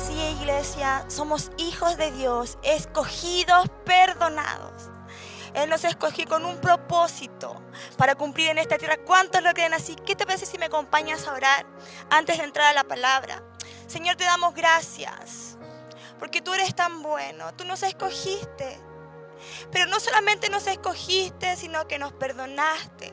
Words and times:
así, 0.00 0.14
iglesia. 0.40 1.04
Somos 1.08 1.50
hijos 1.58 1.96
de 1.96 2.10
Dios, 2.12 2.58
escogidos, 2.62 3.68
perdonados. 3.84 4.90
Él 5.52 5.68
nos 5.68 5.84
escogió 5.84 6.26
con 6.26 6.44
un 6.44 6.60
propósito 6.60 7.60
para 7.96 8.14
cumplir 8.14 8.50
en 8.50 8.58
esta 8.58 8.78
tierra. 8.78 8.96
¿Cuántos 9.04 9.42
lo 9.42 9.52
creen 9.52 9.74
así? 9.74 9.96
¿Qué 10.06 10.14
te 10.14 10.24
parece 10.24 10.46
si 10.46 10.58
me 10.58 10.66
acompañas 10.66 11.26
a 11.26 11.34
orar 11.34 11.66
antes 12.08 12.38
de 12.38 12.44
entrar 12.44 12.68
a 12.68 12.74
la 12.74 12.84
palabra? 12.84 13.42
Señor, 13.86 14.16
te 14.16 14.24
damos 14.24 14.54
gracias 14.54 15.58
porque 16.18 16.40
tú 16.40 16.54
eres 16.54 16.74
tan 16.74 17.02
bueno. 17.02 17.52
Tú 17.54 17.64
nos 17.64 17.82
escogiste. 17.82 18.80
Pero 19.72 19.86
no 19.86 19.98
solamente 20.00 20.48
nos 20.50 20.66
escogiste, 20.66 21.56
sino 21.56 21.86
que 21.88 21.98
nos 21.98 22.12
perdonaste. 22.12 23.12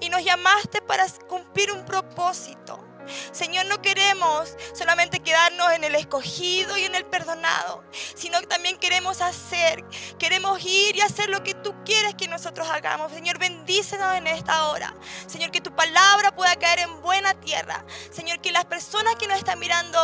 Y 0.00 0.08
nos 0.08 0.24
llamaste 0.24 0.80
para 0.80 1.06
cumplir 1.28 1.72
un 1.72 1.84
propósito. 1.84 2.87
Señor, 3.32 3.66
no 3.66 3.80
queremos 3.82 4.56
solamente 4.74 5.20
quedarnos 5.20 5.72
en 5.72 5.84
el 5.84 5.94
escogido 5.94 6.76
y 6.76 6.84
en 6.84 6.94
el 6.94 7.04
perdonado, 7.04 7.84
sino 8.14 8.40
que 8.40 8.46
también 8.46 8.78
queremos 8.78 9.20
hacer, 9.20 9.84
queremos 10.18 10.60
ir 10.64 10.96
y 10.96 11.00
hacer 11.00 11.28
lo 11.28 11.42
que 11.42 11.54
tú 11.54 11.74
quieres 11.84 12.14
que 12.14 12.28
nosotros 12.28 12.68
hagamos. 12.68 13.12
Señor, 13.12 13.38
bendícenos 13.38 14.14
en 14.14 14.26
esta 14.26 14.68
hora. 14.68 14.94
Señor, 15.26 15.50
que 15.50 15.60
tu 15.60 15.74
palabra 15.74 16.34
pueda 16.34 16.54
caer 16.56 16.80
en 16.80 17.00
buena 17.02 17.34
tierra. 17.34 17.84
Señor, 18.10 18.40
que 18.40 18.52
las 18.52 18.64
personas 18.64 19.16
que 19.16 19.26
nos 19.26 19.38
están 19.38 19.58
mirando 19.58 19.98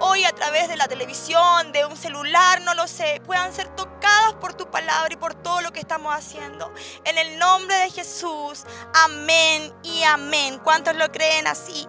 hoy 0.00 0.24
a 0.24 0.32
través 0.32 0.68
de 0.68 0.76
la 0.76 0.88
televisión, 0.88 1.72
de 1.72 1.84
un 1.84 1.96
celular, 1.96 2.60
no 2.62 2.74
lo 2.74 2.86
sé, 2.86 3.20
puedan 3.24 3.52
ser 3.52 3.68
tocadas 3.74 4.34
por 4.40 4.54
tu 4.54 4.70
palabra 4.70 5.12
y 5.12 5.16
por 5.16 5.34
todo 5.34 5.60
lo 5.60 5.72
que 5.72 5.80
estamos 5.80 6.14
haciendo. 6.14 6.72
En 7.04 7.18
el 7.18 7.38
nombre 7.38 7.76
de 7.76 7.90
Jesús, 7.90 8.64
amén 8.94 9.72
y 9.82 10.02
amén. 10.02 10.58
¿Cuántos 10.62 10.94
lo 10.96 11.10
creen 11.10 11.46
así? 11.46 11.86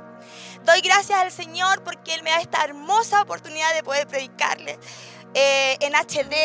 Doy 0.65 0.81
gracias 0.81 1.19
al 1.19 1.31
Señor 1.31 1.83
porque 1.83 2.13
Él 2.13 2.23
me 2.23 2.29
da 2.29 2.39
esta 2.39 2.63
hermosa 2.63 3.21
oportunidad 3.21 3.73
de 3.73 3.83
poder 3.83 4.07
predicarle 4.07 4.77
eh, 5.33 5.77
en 5.79 5.93
HD, 5.93 6.35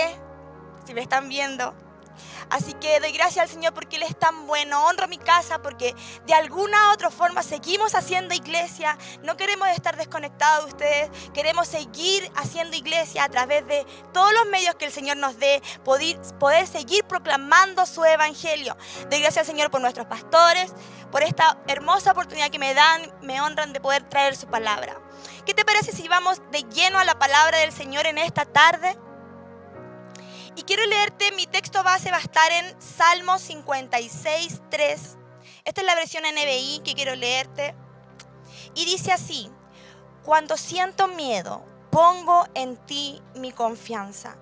si 0.87 0.95
me 0.95 1.03
están 1.03 1.29
viendo. 1.29 1.75
Así 2.51 2.75
que 2.75 3.01
doy 3.01 3.13
gracias 3.13 3.45
al 3.45 3.49
Señor 3.49 3.75
porque 3.75 3.97
Él 3.97 4.03
es 4.05 4.19
tan 4.19 4.47
bueno. 4.47 4.87
Honro 4.87 5.09
mi 5.09 5.19
casa 5.19 5.61
porque 5.63 5.95
de 6.27 6.35
alguna 6.35 6.91
u 6.91 6.93
otra 6.93 7.11
forma 7.11 7.43
seguimos 7.43 7.95
haciendo 7.95 8.35
iglesia. 8.35 8.97
No 9.23 9.37
queremos 9.37 9.69
estar 9.69 9.97
desconectados 9.97 10.67
de 10.67 10.71
ustedes. 10.71 11.11
Queremos 11.33 11.69
seguir 11.69 12.31
haciendo 12.37 12.77
iglesia 12.77 13.25
a 13.25 13.29
través 13.29 13.67
de 13.67 13.85
todos 14.13 14.33
los 14.33 14.47
medios 14.47 14.75
que 14.77 14.87
el 14.87 14.93
Señor 14.93 15.17
nos 15.17 15.39
dé. 15.39 15.63
Poder, 15.85 16.19
poder 16.39 16.67
seguir 16.67 17.05
proclamando 17.05 17.85
su 17.87 18.05
evangelio. 18.05 18.77
Doy 19.11 19.21
gracias 19.21 19.39
al 19.39 19.47
Señor 19.47 19.71
por 19.71 19.81
nuestros 19.81 20.07
pastores, 20.07 20.73
por 21.11 21.23
esta 21.23 21.59
hermosa 21.67 22.13
oportunidad 22.13 22.51
que 22.51 22.59
me 22.59 22.75
dan, 22.75 23.13
me 23.23 23.41
honran 23.41 23.73
de 23.73 23.81
poder 23.81 24.03
traer 24.05 24.37
su 24.37 24.47
palabra. 24.47 24.97
¿Qué 25.45 25.55
te 25.55 25.65
parece 25.65 25.93
si 25.93 26.09
vamos 26.09 26.43
de 26.51 26.63
lleno 26.65 26.99
a 26.99 27.05
la 27.05 27.19
palabra 27.19 27.59
del 27.59 27.73
Señor 27.73 28.07
en 28.07 28.19
esta 28.19 28.45
tarde? 28.45 28.97
Y 30.57 30.63
quiero 30.63 30.87
leerte, 30.87 31.33
mi 31.33 31.47
texto 31.47 31.83
base 31.83 32.11
va 32.11 32.17
a 32.17 32.21
estar 32.21 32.51
en 32.51 32.81
Salmo 32.81 33.39
56, 33.39 34.63
3. 34.71 35.19
Esta 35.67 35.81
es 35.83 35.87
la 35.87 35.95
versión 35.95 36.25
NBI 36.25 36.81
que 36.83 36.95
quiero 36.95 37.15
leerte. 37.15 37.75
Y 38.75 38.87
dice 38.87 39.13
así, 39.13 39.51
cuando 40.25 40.57
siento 40.57 41.09
miedo, 41.09 41.63
pongo 41.91 42.47
en 42.55 42.79
ti 42.87 43.21
mi 43.35 43.53
confianza. 43.53 44.39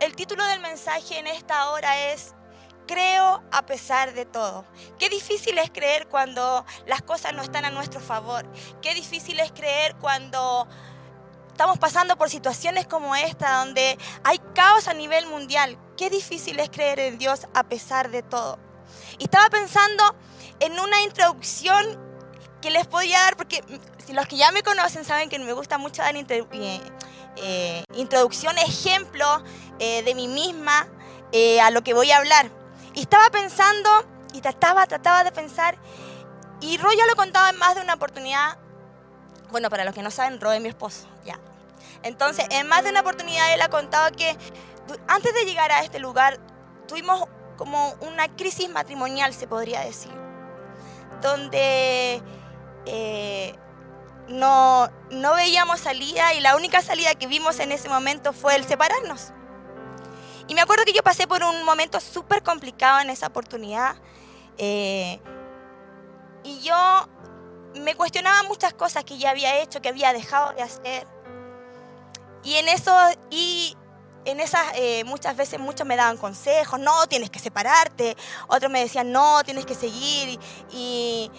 El 0.00 0.16
título 0.16 0.42
del 0.46 0.60
mensaje 0.60 1.18
en 1.18 1.26
esta 1.26 1.70
hora 1.72 2.10
es 2.10 2.34
Creo 2.86 3.42
a 3.52 3.66
pesar 3.66 4.14
de 4.14 4.24
todo. 4.24 4.64
Qué 4.98 5.10
difícil 5.10 5.58
es 5.58 5.70
creer 5.70 6.08
cuando 6.08 6.64
las 6.86 7.02
cosas 7.02 7.34
no 7.34 7.42
están 7.42 7.66
a 7.66 7.70
nuestro 7.70 8.00
favor. 8.00 8.50
Qué 8.80 8.94
difícil 8.94 9.40
es 9.40 9.52
creer 9.52 9.94
cuando 9.96 10.66
estamos 11.58 11.80
pasando 11.80 12.16
por 12.16 12.30
situaciones 12.30 12.86
como 12.86 13.16
esta, 13.16 13.64
donde 13.64 13.98
hay 14.22 14.38
caos 14.54 14.86
a 14.86 14.94
nivel 14.94 15.26
mundial. 15.26 15.76
Qué 15.96 16.08
difícil 16.08 16.60
es 16.60 16.70
creer 16.70 17.00
en 17.00 17.18
Dios 17.18 17.48
a 17.52 17.64
pesar 17.64 18.12
de 18.12 18.22
todo. 18.22 18.60
Y 19.18 19.24
estaba 19.24 19.50
pensando 19.50 20.14
en 20.60 20.78
una 20.78 21.02
introducción 21.02 21.98
que 22.62 22.70
les 22.70 22.86
podía 22.86 23.18
dar, 23.22 23.36
porque 23.36 23.64
si 24.06 24.12
los 24.12 24.28
que 24.28 24.36
ya 24.36 24.52
me 24.52 24.62
conocen 24.62 25.04
saben 25.04 25.28
que 25.28 25.36
me 25.40 25.52
gusta 25.52 25.78
mucho 25.78 26.00
dar 26.00 26.14
eh, 26.14 26.80
eh, 27.38 27.84
introducción, 27.96 28.56
ejemplo 28.58 29.42
eh, 29.80 30.04
de 30.04 30.14
mí 30.14 30.28
misma 30.28 30.86
a 31.60 31.70
lo 31.72 31.82
que 31.82 31.92
voy 31.92 32.12
a 32.12 32.18
hablar. 32.18 32.52
Y 32.94 33.00
estaba 33.00 33.30
pensando, 33.30 33.90
y 34.32 34.40
trataba, 34.42 34.86
trataba 34.86 35.24
de 35.24 35.32
pensar, 35.32 35.76
y 36.60 36.78
Roy 36.78 36.96
ya 36.96 37.06
lo 37.06 37.16
contaba 37.16 37.50
en 37.50 37.58
más 37.58 37.74
de 37.74 37.80
una 37.80 37.94
oportunidad. 37.94 38.58
Bueno, 39.50 39.70
para 39.70 39.84
los 39.84 39.92
que 39.92 40.02
no 40.02 40.12
saben, 40.12 40.40
Roy 40.40 40.58
es 40.58 40.62
mi 40.62 40.68
esposo, 40.68 41.08
ya. 41.24 41.40
Entonces, 42.02 42.46
en 42.50 42.68
más 42.68 42.84
de 42.84 42.90
una 42.90 43.00
oportunidad 43.00 43.52
él 43.52 43.62
ha 43.62 43.68
contado 43.68 44.10
que 44.12 44.36
antes 45.06 45.34
de 45.34 45.44
llegar 45.44 45.70
a 45.72 45.82
este 45.82 45.98
lugar 45.98 46.38
tuvimos 46.86 47.24
como 47.56 47.92
una 48.00 48.28
crisis 48.28 48.70
matrimonial, 48.70 49.34
se 49.34 49.46
podría 49.46 49.80
decir, 49.80 50.12
donde 51.20 52.22
eh, 52.86 53.54
no, 54.28 54.88
no 55.10 55.34
veíamos 55.34 55.80
salida 55.80 56.34
y 56.34 56.40
la 56.40 56.56
única 56.56 56.82
salida 56.82 57.14
que 57.14 57.26
vimos 57.26 57.58
en 57.60 57.72
ese 57.72 57.88
momento 57.88 58.32
fue 58.32 58.54
el 58.56 58.64
separarnos. 58.64 59.32
Y 60.46 60.54
me 60.54 60.62
acuerdo 60.62 60.84
que 60.84 60.92
yo 60.92 61.02
pasé 61.02 61.26
por 61.26 61.42
un 61.42 61.62
momento 61.64 62.00
súper 62.00 62.42
complicado 62.42 63.00
en 63.00 63.10
esa 63.10 63.26
oportunidad. 63.26 63.96
Eh, 64.56 65.20
y 66.42 66.60
yo 66.60 67.08
me 67.74 67.94
cuestionaba 67.94 68.42
muchas 68.44 68.72
cosas 68.72 69.04
que 69.04 69.18
ya 69.18 69.30
había 69.30 69.60
hecho, 69.60 69.82
que 69.82 69.90
había 69.90 70.12
dejado 70.12 70.54
de 70.54 70.62
hacer. 70.62 71.06
Y 72.42 72.54
en 72.54 72.68
eso, 72.68 72.96
y 73.30 73.76
en 74.24 74.40
esas, 74.40 74.62
eh, 74.74 75.04
muchas 75.04 75.36
veces 75.36 75.58
muchos 75.58 75.86
me 75.86 75.96
daban 75.96 76.16
consejos, 76.16 76.78
no, 76.78 77.06
tienes 77.06 77.30
que 77.30 77.38
separarte. 77.38 78.16
Otros 78.48 78.70
me 78.70 78.80
decían, 78.80 79.10
no, 79.10 79.42
tienes 79.44 79.66
que 79.66 79.74
seguir. 79.74 80.38
Y, 80.70 81.30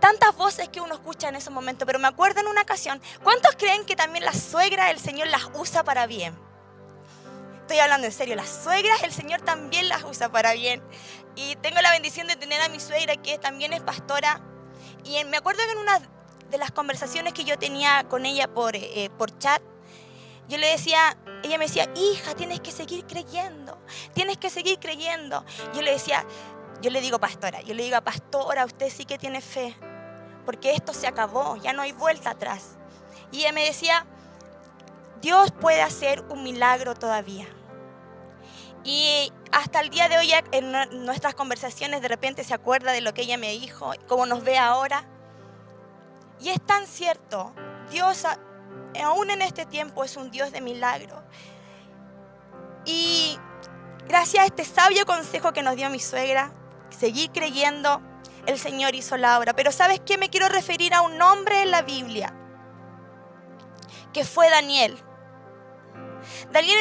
tantas 0.00 0.36
voces 0.36 0.68
que 0.68 0.80
uno 0.80 0.94
escucha 0.94 1.28
en 1.28 1.34
esos 1.34 1.52
momentos. 1.52 1.86
Pero 1.86 1.98
me 1.98 2.06
acuerdo 2.06 2.40
en 2.40 2.46
una 2.46 2.62
ocasión, 2.62 3.00
¿cuántos 3.24 3.56
creen 3.56 3.84
que 3.84 3.96
también 3.96 4.24
la 4.24 4.32
suegra 4.32 4.90
el 4.90 5.00
Señor 5.00 5.28
las 5.28 5.48
usa 5.54 5.82
para 5.82 6.06
bien? 6.06 6.38
Estoy 7.62 7.78
hablando 7.80 8.06
en 8.06 8.12
serio, 8.12 8.36
las 8.36 8.48
suegras 8.48 9.02
el 9.02 9.12
Señor 9.12 9.40
también 9.40 9.88
las 9.88 10.04
usa 10.04 10.28
para 10.30 10.52
bien. 10.52 10.82
Y 11.36 11.56
tengo 11.56 11.80
la 11.80 11.90
bendición 11.90 12.26
de 12.26 12.36
tener 12.36 12.60
a 12.60 12.68
mi 12.68 12.80
suegra 12.80 13.16
que 13.16 13.38
también 13.38 13.72
es 13.72 13.80
pastora. 13.80 14.40
Y 15.04 15.24
me 15.24 15.38
acuerdo 15.38 15.62
que 15.64 15.72
en 15.72 15.78
una 15.78 16.00
de 16.50 16.58
las 16.58 16.70
conversaciones 16.70 17.32
que 17.32 17.44
yo 17.44 17.58
tenía 17.58 18.04
con 18.08 18.26
ella 18.26 18.46
por, 18.48 18.76
eh, 18.76 19.10
por 19.18 19.36
chat, 19.38 19.62
yo 20.48 20.56
le 20.56 20.68
decía, 20.68 21.16
ella 21.42 21.58
me 21.58 21.66
decía, 21.66 21.88
hija, 21.94 22.34
tienes 22.34 22.60
que 22.60 22.72
seguir 22.72 23.06
creyendo, 23.06 23.78
tienes 24.14 24.38
que 24.38 24.48
seguir 24.48 24.78
creyendo. 24.78 25.44
Yo 25.74 25.82
le 25.82 25.92
decía, 25.92 26.24
yo 26.80 26.90
le 26.90 27.00
digo, 27.00 27.18
pastora, 27.18 27.60
yo 27.60 27.74
le 27.74 27.82
digo, 27.82 28.00
pastora, 28.00 28.64
usted 28.64 28.88
sí 28.90 29.04
que 29.04 29.18
tiene 29.18 29.40
fe, 29.40 29.76
porque 30.46 30.72
esto 30.72 30.94
se 30.94 31.06
acabó, 31.06 31.56
ya 31.56 31.72
no 31.72 31.82
hay 31.82 31.92
vuelta 31.92 32.30
atrás. 32.30 32.78
Y 33.30 33.40
ella 33.40 33.52
me 33.52 33.64
decía, 33.64 34.06
Dios 35.20 35.52
puede 35.52 35.82
hacer 35.82 36.24
un 36.30 36.42
milagro 36.42 36.94
todavía. 36.94 37.46
Y 38.84 39.30
hasta 39.52 39.80
el 39.80 39.90
día 39.90 40.08
de 40.08 40.16
hoy, 40.16 40.32
en 40.52 41.04
nuestras 41.04 41.34
conversaciones, 41.34 42.00
de 42.00 42.08
repente 42.08 42.42
se 42.42 42.54
acuerda 42.54 42.92
de 42.92 43.02
lo 43.02 43.12
que 43.12 43.22
ella 43.22 43.36
me 43.36 43.50
dijo, 43.50 43.92
cómo 44.06 44.24
nos 44.24 44.44
ve 44.44 44.56
ahora. 44.56 45.04
Y 46.40 46.48
es 46.50 46.64
tan 46.64 46.86
cierto, 46.86 47.52
Dios 47.90 48.24
aún 49.02 49.30
en 49.30 49.42
este 49.42 49.66
tiempo 49.66 50.04
es 50.04 50.16
un 50.16 50.30
Dios 50.30 50.52
de 50.52 50.60
milagros. 50.60 51.20
Y 52.84 53.38
gracias 54.06 54.42
a 54.42 54.46
este 54.46 54.64
sabio 54.64 55.04
consejo 55.06 55.52
que 55.52 55.62
nos 55.62 55.76
dio 55.76 55.90
mi 55.90 56.00
suegra, 56.00 56.52
seguir 56.90 57.30
creyendo, 57.30 58.00
el 58.46 58.58
Señor 58.58 58.94
hizo 58.94 59.16
la 59.16 59.38
obra. 59.38 59.54
Pero 59.54 59.72
¿sabes 59.72 60.00
qué? 60.00 60.16
Me 60.18 60.30
quiero 60.30 60.48
referir 60.48 60.94
a 60.94 61.02
un 61.02 61.18
nombre 61.18 61.62
en 61.62 61.70
la 61.70 61.82
Biblia, 61.82 62.34
que 64.12 64.24
fue 64.24 64.48
Daniel. 64.48 64.98
Daniel 66.50 66.78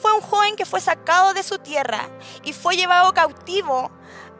fue 0.00 0.12
un 0.12 0.20
joven 0.20 0.56
que 0.56 0.66
fue 0.66 0.80
sacado 0.80 1.34
de 1.34 1.42
su 1.42 1.58
tierra 1.58 2.08
y 2.42 2.52
fue 2.52 2.76
llevado 2.76 3.12
cautivo 3.12 3.90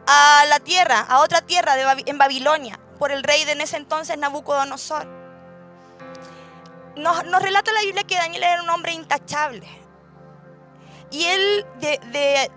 a 0.07 0.43
la 0.49 0.59
tierra, 0.59 0.99
a 0.99 1.19
otra 1.19 1.41
tierra 1.41 1.75
en 2.05 2.17
Babilonia, 2.17 2.79
por 2.99 3.11
el 3.11 3.23
rey 3.23 3.45
de 3.45 3.53
en 3.53 3.61
ese 3.61 3.77
entonces 3.77 4.17
Nabucodonosor 4.17 5.20
nos, 6.95 7.41
relata 7.41 7.71
la 7.71 7.81
Biblia 7.81 8.03
que 8.03 8.15
Daniel 8.15 8.43
era 8.43 8.63
un 8.63 8.69
hombre 8.69 8.93
intachable. 8.93 9.67
Y 11.09 11.25
él 11.25 11.65
de, 11.79 12.49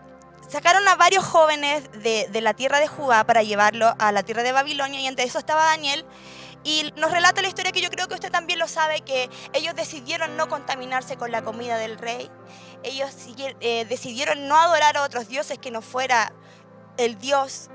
sacaron 0.48 0.86
a 0.86 0.94
varios 0.94 1.24
jóvenes 1.24 1.90
de, 2.02 2.28
de, 2.30 2.40
la 2.40 2.54
tierra 2.54 2.78
de 2.78 2.86
Judá 2.86 3.24
para 3.24 3.42
llevarlo 3.42 3.94
a 3.98 4.12
la 4.12 4.22
tierra 4.22 4.42
de 4.42 4.52
Babilonia 4.52 5.00
y 5.00 5.06
entre 5.06 5.24
eso 5.24 5.38
estaba 5.38 5.64
Daniel. 5.64 6.04
Y 6.62 6.92
nos 6.96 7.10
relata 7.10 7.42
la 7.42 7.48
historia 7.48 7.72
que 7.72 7.82
yo 7.82 7.90
creo 7.90 8.08
que 8.08 8.14
usted 8.14 8.32
también 8.32 8.58
lo 8.58 8.66
sabe, 8.68 9.02
que 9.02 9.28
ellos 9.52 9.74
decidieron 9.74 10.36
no 10.36 10.48
contaminarse 10.48 11.16
con 11.16 11.30
la 11.30 11.42
comida 11.42 11.76
del 11.76 11.98
rey. 11.98 12.30
Ellos 12.82 13.14
eh, 13.60 13.84
decidieron 13.84 14.48
no 14.48 14.56
adorar 14.56 14.96
a 14.96 15.02
otros 15.02 15.28
dioses 15.28 15.58
que 15.58 15.70
no 15.70 15.82
fuera 15.82 16.32
el 16.96 17.18
Dios. 17.18 17.68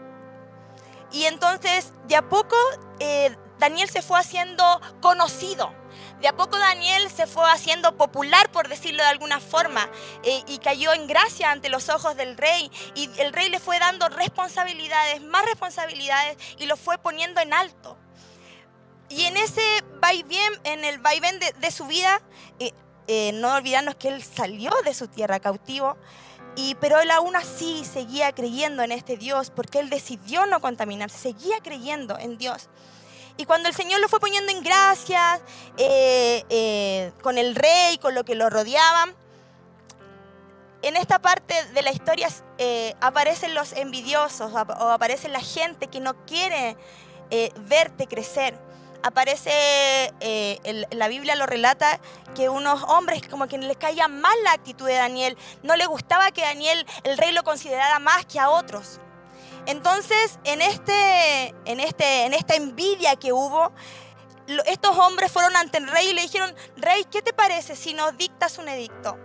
Y 1.11 1.25
entonces, 1.25 1.93
de 2.07 2.15
a 2.15 2.27
poco, 2.27 2.55
eh, 2.99 3.35
Daniel 3.59 3.89
se 3.89 4.01
fue 4.01 4.19
haciendo 4.19 4.63
conocido 5.01 5.71
De 6.21 6.27
a 6.27 6.35
poco 6.35 6.57
Daniel 6.57 7.09
se 7.09 7.27
fue 7.27 7.49
haciendo 7.49 7.95
popular, 7.95 8.51
por 8.51 8.67
decirlo 8.67 9.03
de 9.03 9.09
alguna 9.09 9.39
forma, 9.39 9.89
eh, 10.23 10.43
y 10.47 10.57
cayó 10.57 10.93
en 10.93 11.07
gracia 11.07 11.51
ante 11.51 11.69
los 11.69 11.87
ojos 11.87 12.17
del 12.17 12.35
rey. 12.35 12.69
Y 12.93 13.09
el 13.19 13.31
rey 13.31 13.49
le 13.49 13.59
fue 13.59 13.79
dando 13.79 14.09
responsabilidades, 14.09 15.21
más 15.21 15.45
responsabilidades, 15.45 16.37
y 16.57 16.65
lo 16.65 16.75
fue 16.75 16.97
poniendo 16.97 17.39
en 17.39 17.53
alto. 17.53 17.97
Y 19.07 19.25
en 19.25 19.37
ese 19.37 19.61
vaivén, 20.01 20.53
en 20.65 20.83
el 20.83 20.99
vaivén 20.99 21.39
de, 21.39 21.71
su 21.71 21.85
vida, 21.87 22.21
eh, 22.59 22.73
eh, 23.07 23.31
no 23.33 23.53
olvidarnos 23.55 23.95
que 23.95 24.09
él 24.09 24.21
salió 24.21 24.71
de 24.83 24.93
su 24.93 25.07
tierra 25.07 25.39
cautivo, 25.39 25.97
y, 26.55 26.75
pero 26.75 26.99
él 26.99 27.09
aún 27.11 27.35
así 27.37 27.85
seguía 27.85 28.33
creyendo 28.33 28.83
en 28.83 28.91
este 28.91 29.15
Dios, 29.15 29.51
porque 29.51 29.79
él 29.79 29.89
decidió 29.89 30.45
no 30.45 30.59
contaminarse, 30.59 31.17
seguía 31.17 31.59
creyendo 31.61 32.19
en 32.19 32.37
Dios. 32.37 32.69
Y 33.39 33.45
cuando 33.45 33.69
el 33.69 33.73
Señor 33.73 34.01
lo 34.01 34.09
fue 34.09 34.19
poniendo 34.19 34.51
en 34.51 34.61
gracia 34.61 35.39
eh, 35.77 36.43
eh, 36.49 37.13
con 37.21 37.37
el 37.37 37.55
rey, 37.55 37.97
con 37.97 38.13
lo 38.13 38.25
que 38.25 38.35
lo 38.35 38.49
rodeaban, 38.49 39.15
en 40.81 40.97
esta 40.97 41.19
parte 41.19 41.53
de 41.67 41.81
la 41.81 41.93
historia 41.93 42.27
eh, 42.57 42.95
aparecen 42.99 43.55
los 43.55 43.71
envidiosos 43.71 44.51
o 44.53 44.89
aparece 44.89 45.29
la 45.29 45.39
gente 45.39 45.87
que 45.87 46.01
no 46.01 46.25
quiere 46.25 46.75
verte 47.69 48.07
crecer. 48.07 48.59
Aparece, 49.03 50.11
la 50.91 51.07
Biblia 51.07 51.37
lo 51.37 51.45
relata, 51.45 52.01
que 52.35 52.49
unos 52.49 52.83
hombres 52.89 53.25
como 53.29 53.47
que 53.47 53.57
les 53.57 53.77
caía 53.77 54.09
mal 54.09 54.35
la 54.43 54.51
actitud 54.51 54.85
de 54.85 54.95
Daniel. 54.95 55.37
No 55.63 55.77
le 55.77 55.85
gustaba 55.85 56.31
que 56.31 56.41
Daniel, 56.41 56.85
el 57.03 57.17
rey, 57.17 57.31
lo 57.31 57.43
considerara 57.43 57.99
más 57.99 58.25
que 58.25 58.37
a 58.37 58.49
otros. 58.49 58.99
Entonces, 59.69 60.39
en, 60.45 60.63
este, 60.63 61.49
en, 61.65 61.79
este, 61.79 62.25
en 62.25 62.33
esta 62.33 62.55
envidia 62.55 63.15
que 63.17 63.31
hubo, 63.31 63.71
estos 64.65 64.97
hombres 64.97 65.31
fueron 65.31 65.55
ante 65.55 65.77
el 65.77 65.87
rey 65.87 66.07
y 66.07 66.13
le 66.13 66.23
dijeron, 66.23 66.51
rey, 66.75 67.05
¿qué 67.11 67.21
te 67.21 67.33
parece 67.33 67.75
si 67.75 67.93
nos 67.93 68.17
dictas 68.17 68.57
un 68.57 68.67
edicto? 68.67 69.15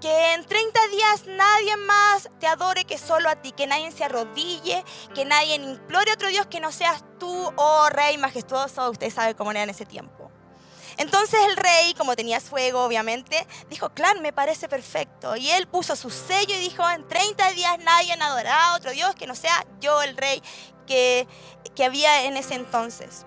Que 0.00 0.34
en 0.34 0.44
30 0.44 0.80
días 0.92 1.26
nadie 1.26 1.76
más 1.76 2.30
te 2.38 2.46
adore 2.46 2.84
que 2.84 2.98
solo 2.98 3.28
a 3.28 3.34
ti, 3.34 3.50
que 3.50 3.66
nadie 3.66 3.90
se 3.90 4.04
arrodille, 4.04 4.84
que 5.12 5.24
nadie 5.24 5.56
implore 5.56 6.12
a 6.12 6.14
otro 6.14 6.28
Dios 6.28 6.46
que 6.46 6.60
no 6.60 6.70
seas 6.70 7.02
tú, 7.18 7.52
oh 7.56 7.88
rey 7.90 8.16
majestuoso, 8.16 8.88
usted 8.90 9.10
sabe 9.10 9.34
cómo 9.34 9.50
era 9.50 9.64
en 9.64 9.70
ese 9.70 9.86
tiempo. 9.86 10.23
Entonces 10.96 11.40
el 11.48 11.56
rey, 11.56 11.94
como 11.94 12.16
tenía 12.16 12.40
fuego, 12.40 12.84
obviamente, 12.84 13.46
dijo, 13.68 13.90
claro, 13.90 14.20
me 14.20 14.32
parece 14.32 14.68
perfecto. 14.68 15.36
Y 15.36 15.50
él 15.50 15.66
puso 15.66 15.96
su 15.96 16.10
sello 16.10 16.54
y 16.54 16.60
dijo, 16.60 16.88
en 16.88 17.06
30 17.06 17.50
días 17.52 17.78
nadie 17.80 18.12
adorará 18.12 18.68
a 18.68 18.76
otro 18.76 18.92
Dios 18.92 19.14
que 19.14 19.26
no 19.26 19.34
sea 19.34 19.64
yo 19.80 20.02
el 20.02 20.16
rey 20.16 20.42
que, 20.86 21.26
había 21.84 22.24
en 22.24 22.36
ese 22.36 22.54
entonces. 22.54 23.26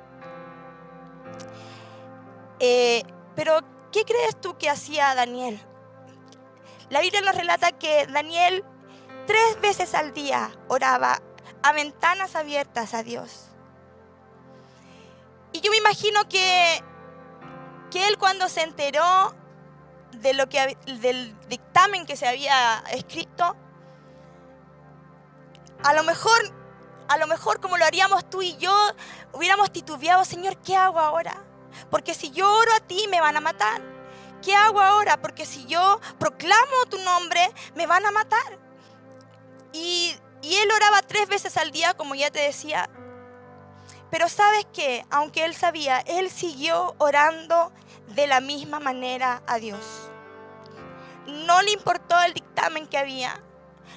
Eh, 2.59 3.03
pero, 3.35 3.59
¿qué 3.91 4.03
crees 4.05 4.39
tú 4.39 4.57
que 4.57 4.69
hacía 4.69 5.13
Daniel? 5.15 5.59
La 6.89 7.01
Biblia 7.01 7.21
nos 7.21 7.35
relata 7.35 7.73
que 7.73 8.07
Daniel 8.07 8.63
tres 9.25 9.59
veces 9.61 9.93
al 9.93 10.13
día 10.13 10.51
oraba 10.69 11.21
a 11.61 11.73
ventanas 11.73 12.35
abiertas 12.35 12.93
a 12.93 13.03
Dios. 13.03 13.49
Y 15.51 15.59
yo 15.59 15.71
me 15.71 15.77
imagino 15.77 16.27
que 16.29 16.83
que 17.89 18.07
él 18.07 18.17
cuando 18.17 18.49
se 18.49 18.61
enteró 18.61 19.35
de 20.11 20.33
lo 20.33 20.47
que, 20.49 20.77
del 21.01 21.35
dictamen 21.47 22.05
que 22.05 22.15
se 22.15 22.27
había 22.27 22.83
escrito, 22.91 23.55
a 25.83 25.93
lo 25.93 26.03
mejor, 26.03 26.39
a 27.07 27.17
lo 27.17 27.27
mejor 27.27 27.59
como 27.59 27.77
lo 27.77 27.85
haríamos 27.85 28.29
tú 28.29 28.41
y 28.41 28.57
yo, 28.57 28.75
hubiéramos 29.33 29.71
titubeado, 29.71 30.25
Señor, 30.25 30.57
¿qué 30.57 30.75
hago 30.75 30.99
ahora? 30.99 31.43
Porque 31.89 32.13
si 32.13 32.31
yo 32.31 32.51
oro 32.51 32.71
a 32.75 32.79
ti 32.79 33.07
me 33.09 33.21
van 33.21 33.37
a 33.37 33.41
matar. 33.41 33.81
¿Qué 34.41 34.55
hago 34.55 34.81
ahora? 34.81 35.19
Porque 35.19 35.45
si 35.45 35.65
yo 35.65 35.99
proclamo 36.19 36.85
tu 36.89 36.97
nombre, 36.99 37.41
me 37.75 37.87
van 37.87 38.05
a 38.05 38.11
matar. 38.11 38.59
Y, 39.73 40.15
y 40.41 40.55
él 40.55 40.69
oraba 40.71 41.01
tres 41.01 41.27
veces 41.27 41.57
al 41.57 41.71
día, 41.71 41.93
como 41.95 42.15
ya 42.15 42.31
te 42.31 42.39
decía, 42.39 42.89
pero 44.09 44.30
sabes 44.30 44.65
que, 44.74 45.06
aunque 45.09 45.45
él 45.45 45.54
sabía, 45.54 46.00
él 46.00 46.30
siguió 46.31 46.95
orando 46.98 47.71
de 48.15 48.27
la 48.27 48.39
misma 48.39 48.80
manera 48.80 49.44
a 49.48 49.59
Dios. 49.59 50.09
No 51.25 51.62
le 51.62 51.71
importó 51.71 52.19
el 52.21 52.33
dictamen 52.33 52.88
que 52.88 52.98
había. 52.98 53.42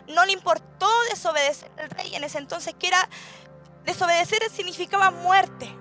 No 0.08 0.24
le 0.24 0.32
importó 0.32 0.88
desobedecer 1.10 1.70
al 1.78 1.90
rey 1.90 2.14
en 2.16 2.24
ese 2.24 2.38
entonces, 2.38 2.74
que 2.76 2.88
era 2.88 3.08
desobedecer 3.84 4.40
significaba 4.50 5.12
muerte. 5.12 5.72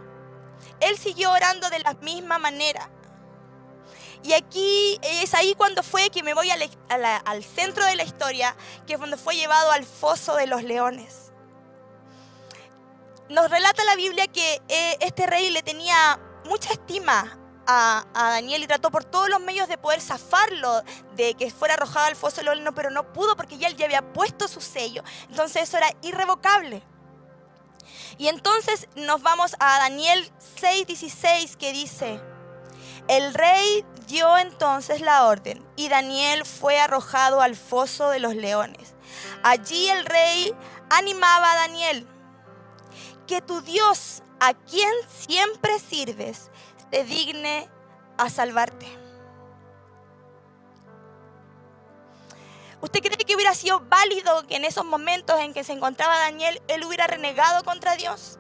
Él 0.80 0.98
siguió 0.98 1.32
orando 1.32 1.70
de 1.72 1.80
la 1.80 1.94
misma 1.96 2.38
manera. 2.38 2.88
Y 4.22 4.34
aquí 4.34 5.00
es 5.02 5.34
ahí 5.34 5.56
cuando 5.56 5.82
fue 5.82 6.10
que 6.12 6.22
me 6.22 6.36
voy 6.36 6.52
al, 6.52 6.70
al 7.26 7.44
centro 7.44 7.84
de 7.86 7.96
la 7.96 8.04
historia, 8.04 8.56
que 8.86 8.94
es 8.94 9.00
cuando 9.00 9.18
fue 9.18 9.36
llevado 9.36 9.72
al 9.72 9.86
foso 9.86 10.36
de 10.36 10.46
los 10.46 10.62
leones 10.64 11.29
nos 13.30 13.50
relata 13.50 13.84
la 13.86 13.96
Biblia 13.96 14.28
que 14.28 14.62
eh, 14.68 14.98
este 15.02 15.28
rey 15.28 15.52
le 15.52 15.62
tenía 15.62 16.20
mucha 16.46 16.72
estima 16.74 17.38
a, 17.68 18.04
Daniel 18.14 18.64
y 18.64 18.68
trató 18.68 18.90
por 18.90 19.04
todos 19.06 19.30
los 19.30 19.40
medios 19.40 19.68
de 19.68 19.78
poder 19.78 20.02
zafarlo 20.02 20.82
de 21.16 21.36
que 21.36 21.52
fuera 21.52 21.76
arrojado 21.76 22.08
al 22.08 22.16
foso 22.16 22.38
del 22.38 22.48
horno, 22.48 22.74
pero 22.74 22.90
no 22.90 23.14
pudo 23.14 23.36
porque 23.36 23.60
ya 23.60 23.68
él 23.68 23.76
ya 23.76 23.86
había 23.86 24.14
puesto 24.14 24.48
su 24.48 24.60
sello. 24.60 25.04
Entonces 25.30 25.64
eso 25.64 25.78
era 25.78 25.94
irrevocable. 26.02 26.82
Y 28.18 28.28
entonces 28.28 28.88
nos 28.96 29.22
vamos 29.22 29.56
a 29.60 29.78
Daniel 29.80 30.32
6:16 30.60 31.58
que 31.58 31.72
dice, 31.72 32.20
el 33.08 33.34
rey 33.36 33.86
dio 34.08 34.38
entonces 34.40 35.02
la 35.02 35.26
orden 35.26 35.64
y 35.76 35.90
Daniel 35.90 36.46
fue 36.46 36.80
arrojado 36.80 37.42
al 37.42 37.56
foso 37.56 38.10
de 38.10 38.20
los 38.20 38.36
leones. 38.36 38.96
Allí 39.44 39.90
el 39.90 40.06
rey 40.06 40.54
animaba 40.90 41.52
a 41.52 41.56
Daniel 41.56 42.08
que 43.30 43.42
tu 43.44 43.62
Dios, 43.62 44.24
a 44.40 44.56
quien 44.56 44.92
siempre 45.08 45.78
sirves, 45.78 46.50
te 46.90 47.04
digne 47.04 47.70
a 48.18 48.28
salvarte. 48.28 48.88
¿Usted 52.82 53.02
cree 53.02 53.18
que 53.18 53.36
hubiera 53.36 53.54
sido 53.54 53.82
válido 53.82 54.48
que 54.48 54.56
en 54.56 54.66
esos 54.66 54.84
momentos 54.84 55.40
en 55.42 55.54
que 55.54 55.64
se 55.64 55.74
encontraba 55.74 56.18
Daniel, 56.18 56.60
él 56.68 56.84
hubiera 56.86 57.06
renegado 57.06 57.64
contra 57.64 57.96
Dios? 57.96 58.40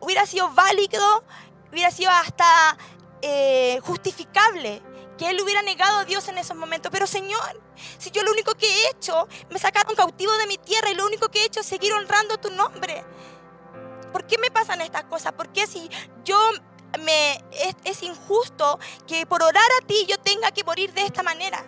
¿Hubiera 0.00 0.24
sido 0.24 0.48
válido, 0.54 1.22
hubiera 1.70 1.90
sido 1.90 2.10
hasta 2.10 2.78
eh, 3.20 3.80
justificable 3.82 4.82
que 5.18 5.28
él 5.28 5.38
hubiera 5.42 5.60
negado 5.60 5.98
a 5.98 6.04
Dios 6.06 6.26
en 6.28 6.38
esos 6.38 6.56
momentos? 6.56 6.90
Pero 6.90 7.06
Señor, 7.06 7.60
si 7.98 8.10
yo 8.10 8.22
lo 8.22 8.32
único 8.32 8.54
que 8.54 8.66
he 8.66 8.90
hecho, 8.92 9.28
me 9.50 9.58
sacaron 9.58 9.94
cautivo 9.94 10.32
de 10.38 10.46
mi 10.46 10.56
tierra 10.56 10.90
y 10.90 10.94
lo 10.94 11.04
único 11.04 11.28
que 11.28 11.42
he 11.42 11.44
hecho 11.44 11.60
es 11.60 11.66
seguir 11.66 11.92
honrando 11.92 12.38
tu 12.38 12.50
nombre. 12.50 13.04
¿Por 14.12 14.26
qué 14.26 14.38
me 14.38 14.50
pasan 14.50 14.80
estas 14.80 15.04
cosas? 15.04 15.32
¿Por 15.32 15.48
qué 15.50 15.66
si 15.66 15.90
yo 16.24 16.38
me 17.00 17.44
es, 17.84 18.02
injusto 18.02 18.78
que 19.06 19.26
por 19.26 19.42
orar 19.42 19.70
a 19.80 19.86
ti 19.86 20.06
yo 20.08 20.18
tenga 20.18 20.50
que 20.50 20.64
morir 20.64 20.92
de 20.92 21.02
esta 21.02 21.22
manera? 21.22 21.64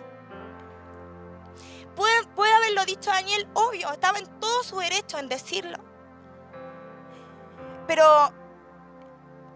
Puede, 1.95 2.25
puede 2.35 2.53
haberlo 2.53 2.85
dicho 2.85 3.11
Daniel, 3.11 3.47
obvio, 3.53 3.91
estaba 3.91 4.17
en 4.17 4.27
todo 4.39 4.63
su 4.63 4.79
derecho 4.79 5.19
en 5.19 5.29
decirlo. 5.29 5.77
Pero, 7.87 8.33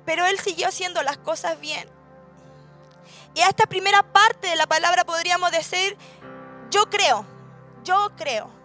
pero 0.05 0.25
él 0.25 0.39
siguió 0.39 0.67
haciendo 0.67 1.01
las 1.01 1.17
cosas 1.17 1.59
bien. 1.59 1.89
Y 3.33 3.41
a 3.41 3.49
esta 3.49 3.65
primera 3.65 4.03
parte 4.03 4.47
de 4.47 4.55
la 4.55 4.67
palabra 4.67 5.03
podríamos 5.03 5.51
decir, 5.51 5.97
yo 6.69 6.89
creo, 6.89 7.25
yo 7.83 8.11
creo 8.15 8.56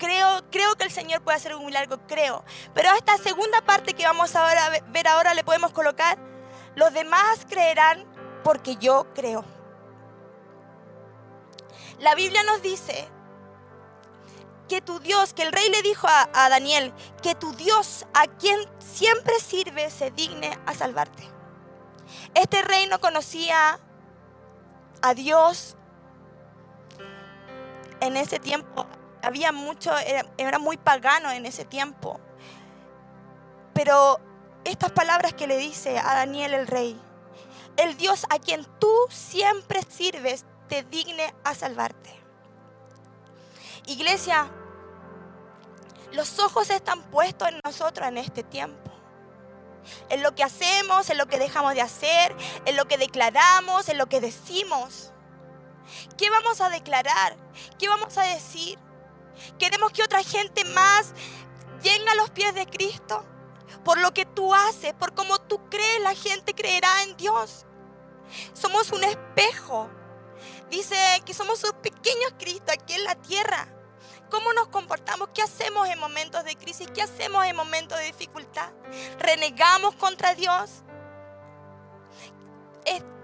creo, 0.00 0.42
creo 0.50 0.74
que 0.74 0.84
el 0.84 0.90
Señor 0.90 1.20
puede 1.22 1.36
hacer 1.36 1.54
un 1.54 1.66
milagro, 1.66 2.04
creo. 2.08 2.42
Pero 2.74 2.90
a 2.90 2.96
esta 2.96 3.16
segunda 3.18 3.60
parte 3.60 3.94
que 3.94 4.04
vamos 4.04 4.34
a 4.34 4.44
ver 4.88 5.06
ahora 5.06 5.34
le 5.34 5.44
podemos 5.44 5.70
colocar, 5.70 6.18
los 6.74 6.92
demás 6.92 7.46
creerán 7.48 8.04
porque 8.42 8.74
yo 8.76 9.06
creo. 9.14 9.44
La 12.00 12.14
Biblia 12.14 12.42
nos 12.42 12.62
dice 12.62 13.08
que 14.68 14.80
tu 14.80 15.00
Dios, 15.00 15.34
que 15.34 15.42
el 15.42 15.52
rey 15.52 15.68
le 15.68 15.82
dijo 15.82 16.08
a, 16.08 16.28
a, 16.32 16.48
Daniel, 16.48 16.94
que 17.22 17.34
tu 17.34 17.52
Dios 17.52 18.06
a 18.14 18.26
quien 18.26 18.58
siempre 18.78 19.38
sirve 19.38 19.90
se 19.90 20.10
digne 20.10 20.58
a 20.64 20.74
salvarte. 20.74 21.22
Este 22.34 22.62
rey 22.62 22.86
no 22.86 23.00
conocía 23.00 23.78
a 25.02 25.14
Dios 25.14 25.76
en 28.00 28.16
ese 28.16 28.38
tiempo 28.38 28.86
había 29.22 29.52
mucho, 29.52 29.92
era, 30.36 30.58
muy 30.58 30.76
pagano 30.76 31.30
en 31.30 31.46
ese 31.46 31.64
tiempo. 31.64 32.20
Pero 33.74 34.20
estas 34.64 34.92
palabras 34.92 35.34
que 35.34 35.46
le 35.46 35.56
dice 35.56 35.98
a 35.98 36.14
Daniel 36.14 36.54
el 36.54 36.66
rey, 36.66 37.00
el 37.76 37.96
Dios 37.96 38.26
a 38.30 38.38
quien 38.38 38.64
tú 38.78 38.92
siempre 39.08 39.80
sirves 39.88 40.44
te 40.68 40.82
digne 40.82 41.34
a 41.44 41.54
salvarte. 41.54 42.10
Iglesia, 43.86 44.48
los 46.12 46.38
ojos 46.38 46.70
están 46.70 47.02
puestos 47.04 47.48
en 47.48 47.60
nosotros 47.64 48.06
en 48.06 48.18
este 48.18 48.42
tiempo. 48.42 48.90
En 50.08 50.22
lo 50.22 50.34
que 50.34 50.44
hacemos, 50.44 51.08
en 51.08 51.18
lo 51.18 51.26
que 51.26 51.38
dejamos 51.38 51.74
de 51.74 51.80
hacer, 51.80 52.36
en 52.66 52.76
lo 52.76 52.86
que 52.86 52.98
declaramos, 52.98 53.88
en 53.88 53.98
lo 53.98 54.06
que 54.06 54.20
decimos. 54.20 55.12
¿Qué 56.16 56.28
vamos 56.30 56.60
a 56.60 56.68
declarar? 56.68 57.36
¿Qué 57.78 57.88
vamos 57.88 58.16
a 58.18 58.22
decir? 58.22 58.78
¿Queremos 59.58 59.92
que 59.92 60.02
otra 60.02 60.22
gente 60.22 60.64
más 60.64 61.12
venga 61.82 62.12
a 62.12 62.16
los 62.16 62.30
pies 62.30 62.54
de 62.54 62.66
Cristo? 62.66 63.24
Por 63.84 63.98
lo 63.98 64.12
que 64.12 64.26
tú 64.26 64.54
haces, 64.54 64.92
por 64.94 65.14
cómo 65.14 65.38
tú 65.40 65.68
crees, 65.70 66.00
la 66.02 66.14
gente 66.14 66.54
creerá 66.54 67.02
en 67.04 67.16
Dios. 67.16 67.66
Somos 68.52 68.92
un 68.92 69.04
espejo. 69.04 69.88
Dice 70.70 70.96
que 71.24 71.34
somos 71.34 71.62
un 71.64 71.72
pequeño 71.80 72.28
Cristo 72.38 72.72
aquí 72.72 72.94
en 72.94 73.04
la 73.04 73.14
tierra. 73.14 73.68
¿Cómo 74.30 74.52
nos 74.52 74.68
comportamos? 74.68 75.28
¿Qué 75.34 75.42
hacemos 75.42 75.88
en 75.88 75.98
momentos 75.98 76.44
de 76.44 76.54
crisis? 76.54 76.88
¿Qué 76.94 77.02
hacemos 77.02 77.44
en 77.46 77.56
momentos 77.56 77.98
de 77.98 78.04
dificultad? 78.04 78.70
¿Renegamos 79.18 79.96
contra 79.96 80.34
Dios? 80.34 80.84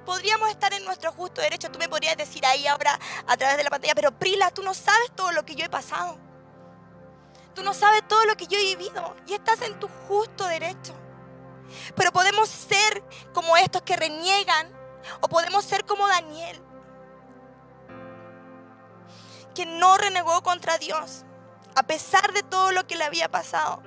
Podríamos 0.07 0.49
estar 0.49 0.73
en 0.73 0.85
nuestro 0.85 1.13
justo 1.13 1.43
derecho. 1.43 1.71
Tú 1.71 1.79
me 1.79 1.89
podrías 1.89 2.17
decir 2.17 2.47
ahí 2.47 2.67
ahora 2.67 2.99
a 3.27 3.37
través 3.37 3.59
de 3.59 3.65
la 3.65 3.71
pantalla, 3.71 3.95
pero 3.95 4.13
Prila, 4.13 4.51
tú 4.51 4.63
no 4.63 4.73
sabes 4.73 5.11
todo 5.15 5.33
lo 5.33 5.45
que 5.45 5.55
yo 5.55 5.67
he 5.67 5.69
pasado. 5.69 6.17
Tú 7.55 7.63
no 7.63 7.75
sabes 7.75 8.07
todo 8.07 8.25
lo 8.25 8.37
que 8.37 8.47
yo 8.47 8.59
he 8.59 8.77
vivido 8.77 9.17
y 9.27 9.35
estás 9.35 9.61
en 9.63 9.79
tu 9.79 9.89
justo 10.09 10.47
derecho. 10.47 10.95
Pero 11.97 12.13
podemos 12.13 12.49
ser 12.49 13.03
como 13.35 13.57
estos 13.57 13.83
que 13.83 13.97
reniegan 13.97 14.71
o 15.21 15.29
podemos 15.29 15.65
ser 15.65 15.85
como 15.85 16.07
Daniel, 16.07 16.61
que 19.55 19.67
no 19.67 19.97
renegó 19.97 20.43
contra 20.43 20.79
Dios, 20.79 21.25
a 21.75 21.83
pesar 21.83 22.33
de 22.33 22.43
todo 22.43 22.73
lo 22.73 22.87
que 22.87 22.97
le 22.97 23.05
había 23.05 23.29
pasado. 23.29 23.83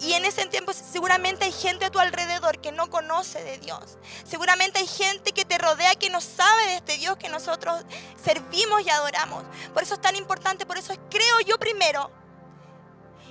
Y 0.00 0.12
en 0.14 0.24
ese 0.24 0.44
tiempo 0.46 0.72
seguramente 0.72 1.44
hay 1.44 1.52
gente 1.52 1.84
a 1.84 1.90
tu 1.90 1.98
alrededor 1.98 2.60
que 2.60 2.72
no 2.72 2.90
conoce 2.90 3.42
de 3.44 3.58
Dios. 3.58 3.98
Seguramente 4.24 4.80
hay 4.80 4.86
gente 4.86 5.32
que 5.32 5.44
te 5.44 5.56
rodea 5.56 5.94
que 5.94 6.10
no 6.10 6.20
sabe 6.20 6.66
de 6.66 6.76
este 6.76 6.96
Dios 6.98 7.16
que 7.16 7.28
nosotros 7.28 7.84
servimos 8.22 8.82
y 8.84 8.90
adoramos. 8.90 9.44
Por 9.72 9.82
eso 9.82 9.94
es 9.94 10.00
tan 10.00 10.16
importante, 10.16 10.66
por 10.66 10.78
eso 10.78 10.92
es 10.92 10.98
creo 11.10 11.40
yo 11.46 11.58
primero. 11.58 12.10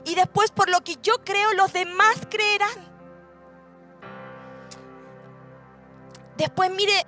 Y 0.05 0.15
después 0.15 0.51
por 0.51 0.70
lo 0.70 0.82
que 0.82 0.98
yo 1.01 1.24
creo 1.24 1.53
los 1.53 1.74
demás 1.74 2.15
creerán. 2.29 2.93
Después 6.38 6.72
mire, 6.72 7.05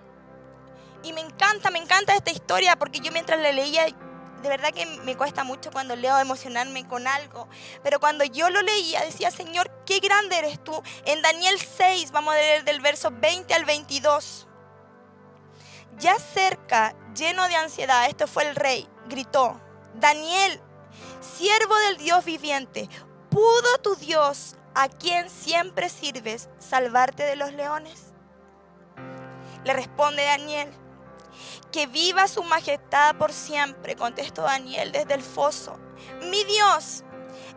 y 1.04 1.14
me 1.14 1.22
encanta, 1.22 1.72
me 1.72 1.80
encanta 1.80 2.16
esta 2.16 2.32
historia 2.32 2.76
porque 2.76 3.00
yo 3.00 3.12
mientras 3.12 3.40
la 3.40 3.52
leía 3.52 3.88
de 4.46 4.52
verdad 4.52 4.72
que 4.72 4.86
me 4.86 5.18
cuesta 5.18 5.44
mucho 5.44 5.72
cuando 5.72 5.96
leo 5.96 6.20
emocionarme 6.20 6.88
con 6.88 7.08
algo. 7.08 7.50
Pero 7.82 8.00
cuando 8.00 8.24
yo 8.24 8.50
lo 8.52 8.62
leía, 8.62 9.02
decía, 9.02 9.32
Señor, 9.32 9.72
qué 9.88 10.00
grande 10.00 10.38
eres 10.38 10.64
tú. 10.64 10.84
En 11.06 11.22
Daniel 11.24 11.58
6, 11.60 12.12
vamos 12.12 12.36
a 12.36 12.38
leer 12.38 12.64
del 12.64 12.80
verso 12.80 13.10
20 13.12 13.52
al 13.56 13.66
22. 13.66 14.48
Ya 15.98 16.20
cerca, 16.20 16.96
lleno 17.16 17.48
de 17.48 17.56
ansiedad, 17.56 18.06
este 18.06 18.28
fue 18.28 18.48
el 18.48 18.56
rey, 18.56 18.88
gritó, 19.08 19.60
Daniel, 19.96 20.62
siervo 21.22 21.75
del 21.88 21.98
Dios 21.98 22.24
viviente, 22.25 22.88
¿pudo 23.30 23.78
tu 23.82 23.96
Dios, 23.96 24.58
a 24.75 24.90
quien 24.90 25.30
siempre 25.30 25.90
sirves, 25.90 26.50
salvarte 26.60 27.24
de 27.24 27.38
los 27.38 27.54
leones? 27.54 28.14
Le 29.64 29.74
responde 29.74 30.24
Daniel, 30.24 30.70
que 31.72 31.88
viva 31.88 32.27
su 32.27 32.44
majestad 32.44 33.15
por 33.15 33.34
siempre, 33.34 33.96
contestó 33.96 34.44
Daniel 34.44 34.92
desde 34.92 35.13
el 35.13 35.24
foso. 35.24 35.77
Mi 36.22 36.44
Dios 36.44 37.04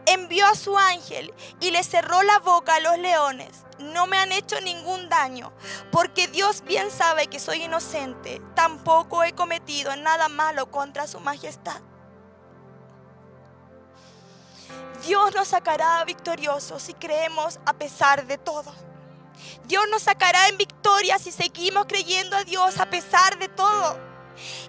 envió 0.06 0.47
a 0.47 0.54
su 0.54 0.76
ángel 0.78 1.32
y 1.61 1.70
le 1.70 1.82
cerró 1.82 2.23
la 2.23 2.38
boca 2.38 2.76
a 2.76 2.80
los 2.80 2.99
leones. 2.99 3.64
No 3.78 4.06
me 4.06 4.18
han 4.18 4.32
hecho 4.32 4.61
ningún 4.61 5.08
daño, 5.08 5.52
porque 5.92 6.26
Dios 6.26 6.62
bien 6.64 6.90
sabe 6.90 7.28
que 7.28 7.38
soy 7.38 7.64
inocente. 7.64 8.42
Tampoco 8.54 9.23
he 9.23 9.32
cometido 9.32 9.94
nada 9.97 10.28
malo 10.28 10.70
contra 10.70 11.06
su 11.06 11.20
majestad. 11.20 11.80
Dios 15.06 15.35
nos 15.35 15.49
sacará 15.49 16.04
victoriosos 16.04 16.82
si 16.82 16.94
creemos 16.94 17.61
a 17.66 17.75
pesar 17.75 18.26
de 18.26 18.37
todo. 18.37 18.73
Dios 19.64 19.85
nos 19.90 20.02
sacará 20.02 20.49
en 20.49 20.59
victoria 20.59 21.18
si 21.18 21.33
seguimos 21.33 21.87
creyendo 21.87 22.37
a 22.37 22.45
Dios 22.45 22.78
a 22.78 22.88
pesar 22.90 23.38
de 23.38 23.49
todo. 23.49 23.99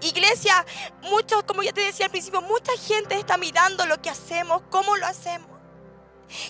Iglesia, 0.02 0.66
muchos, 1.04 1.44
como 1.44 1.64
ya 1.64 1.74
te 1.74 1.82
decía 1.82 2.06
al 2.06 2.12
principio, 2.12 2.42
mucha 2.42 2.72
gente 2.78 3.16
está 3.16 3.38
mirando 3.38 3.86
lo 3.86 4.02
que 4.02 4.10
hacemos, 4.10 4.62
cómo 4.70 4.96
lo 4.98 5.06
hacemos. 5.06 5.50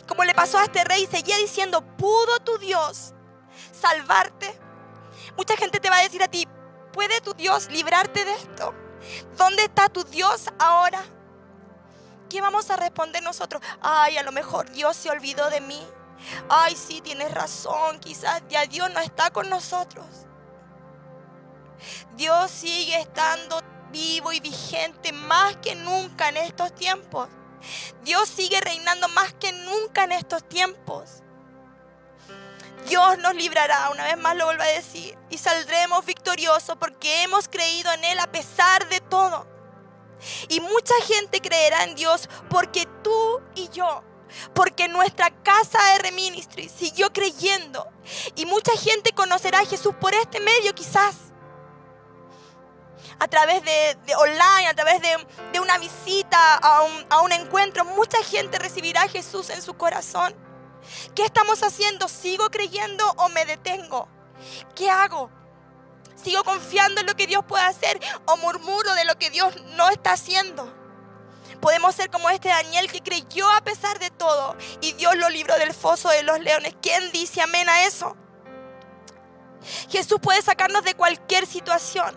Como 0.08 0.24
le 0.24 0.34
pasó 0.34 0.58
a 0.58 0.66
este 0.66 0.84
rey, 0.84 1.08
seguía 1.08 1.38
diciendo, 1.38 1.82
¿pudo 1.98 2.40
tu 2.40 2.58
Dios 2.58 3.14
salvarte? 3.72 4.60
Mucha 5.38 5.56
gente 5.56 5.80
te 5.80 5.90
va 5.90 5.98
a 5.98 6.04
decir 6.04 6.22
a 6.24 6.28
ti, 6.28 6.48
¿puede 6.92 7.22
tu 7.22 7.34
Dios 7.34 7.70
librarte 7.70 8.26
de 8.26 8.34
esto? 8.34 8.74
¿Dónde 9.38 9.64
está 9.64 9.90
tu 9.90 10.04
Dios 10.04 10.50
ahora? 10.60 11.02
¿Qué 12.30 12.42
vamos 12.42 12.70
a 12.70 12.76
responder 12.76 13.24
nosotros? 13.24 13.62
Ay, 13.82 14.18
a 14.18 14.24
lo 14.24 14.32
mejor 14.32 14.70
Dios 14.72 14.96
se 14.96 15.10
olvidó 15.10 15.50
de 15.50 15.62
mí. 15.62 15.82
Ay, 16.50 16.76
sí, 16.76 17.02
tienes 17.02 17.34
razón, 17.34 18.00
quizás 18.00 18.42
ya 18.50 18.66
Dios 18.66 18.92
no 18.92 19.00
está 19.00 19.32
con 19.32 19.50
nosotros. 19.50 20.06
Dios 22.16 22.52
sigue 22.52 23.00
estando 23.00 23.62
vivo 23.92 24.32
y 24.32 24.40
vigente 24.40 25.12
más 25.12 25.58
que 25.58 25.76
nunca 25.76 26.30
en 26.30 26.38
estos 26.38 26.74
tiempos. 26.76 27.30
Dios 28.04 28.30
sigue 28.30 28.60
reinando 28.62 29.08
más 29.10 29.34
que 29.34 29.52
nunca 29.52 30.04
en 30.04 30.14
estos 30.14 30.48
tiempos. 30.48 31.24
Dios 32.88 33.18
nos 33.20 33.36
librará, 33.36 33.90
una 33.90 34.06
vez 34.06 34.18
más 34.18 34.36
lo 34.36 34.46
vuelvo 34.46 34.64
a 34.64 34.68
decir, 34.68 35.18
y 35.30 35.38
saldremos 35.38 36.06
victoriosos 36.06 36.78
porque 36.78 37.24
hemos 37.24 37.48
creído 37.48 37.92
en 37.92 38.04
Él 38.06 38.20
a 38.20 38.32
pesar 38.32 38.88
de 38.90 39.02
todo. 39.02 39.48
Y 40.48 40.60
mucha 40.60 40.94
gente 41.06 41.42
creerá 41.42 41.84
en 41.84 41.96
Dios 41.96 42.30
porque 42.50 42.88
tú 43.04 43.42
y 43.56 43.70
yo 43.70 44.04
porque 44.54 44.88
nuestra 44.88 45.32
casa 45.44 45.80
R 45.96 46.12
Ministry 46.12 46.70
siguió 46.70 47.12
creyendo. 47.12 47.88
Y 48.36 48.46
mucha 48.46 48.72
gente 48.74 49.12
conocerá 49.12 49.60
a 49.60 49.66
Jesús 49.66 49.94
por 50.00 50.14
este 50.14 50.40
medio 50.40 50.74
quizás. 50.74 51.16
A 53.20 53.28
través 53.28 53.64
de, 53.64 53.98
online, 54.16 54.68
a 54.68 54.74
través 54.74 55.02
de, 55.02 55.60
una 55.60 55.78
visita, 55.78 56.56
a 56.56 56.84
un, 56.84 57.06
a 57.10 57.22
un 57.22 57.32
encuentro, 57.34 57.84
mucha 57.84 58.24
gente 58.24 58.58
recibirá 58.60 59.04
a 59.04 59.10
Jesús 59.10 59.50
en 59.50 59.62
su 59.62 59.74
corazón. 59.74 60.34
¿Qué 61.16 61.24
estamos 61.26 61.62
haciendo? 61.64 62.08
¿Sigo 62.08 62.50
creyendo 62.50 63.06
o 63.18 63.30
me 63.30 63.46
detengo? 63.46 64.08
¿Qué 64.76 64.90
hago? 64.90 65.30
¿Sigo 66.16 66.44
confiando 66.44 67.02
en 67.02 67.08
lo 67.08 67.16
que 67.16 67.28
Dios 67.28 67.44
puede 67.46 67.64
hacer 67.64 68.00
o 68.26 68.38
murmuro 68.38 68.94
de 68.94 69.06
lo 69.06 69.18
que 69.18 69.30
Dios 69.30 69.54
no 69.76 69.90
está 69.90 70.14
haciendo? 70.14 70.79
Podemos 71.62 71.96
ser 71.96 72.10
como 72.10 72.30
este 72.30 72.50
Daniel 72.50 72.92
que 72.92 73.02
creyó 73.02 73.50
a 73.52 73.62
pesar 73.62 74.00
de 74.00 74.10
todo 74.12 74.56
y 74.82 74.94
Dios 74.94 75.16
lo 75.16 75.30
libró 75.30 75.58
del 75.58 75.74
foso 75.74 76.10
de 76.10 76.24
los 76.24 76.40
leones. 76.40 76.76
¿Quién 76.82 77.12
dice 77.12 77.42
amén 77.42 77.68
a 77.68 77.84
eso? 77.86 78.16
Jesús 79.90 80.20
puede 80.22 80.42
sacarnos 80.42 80.84
de 80.84 80.96
cualquier 80.96 81.46
situación. 81.46 82.16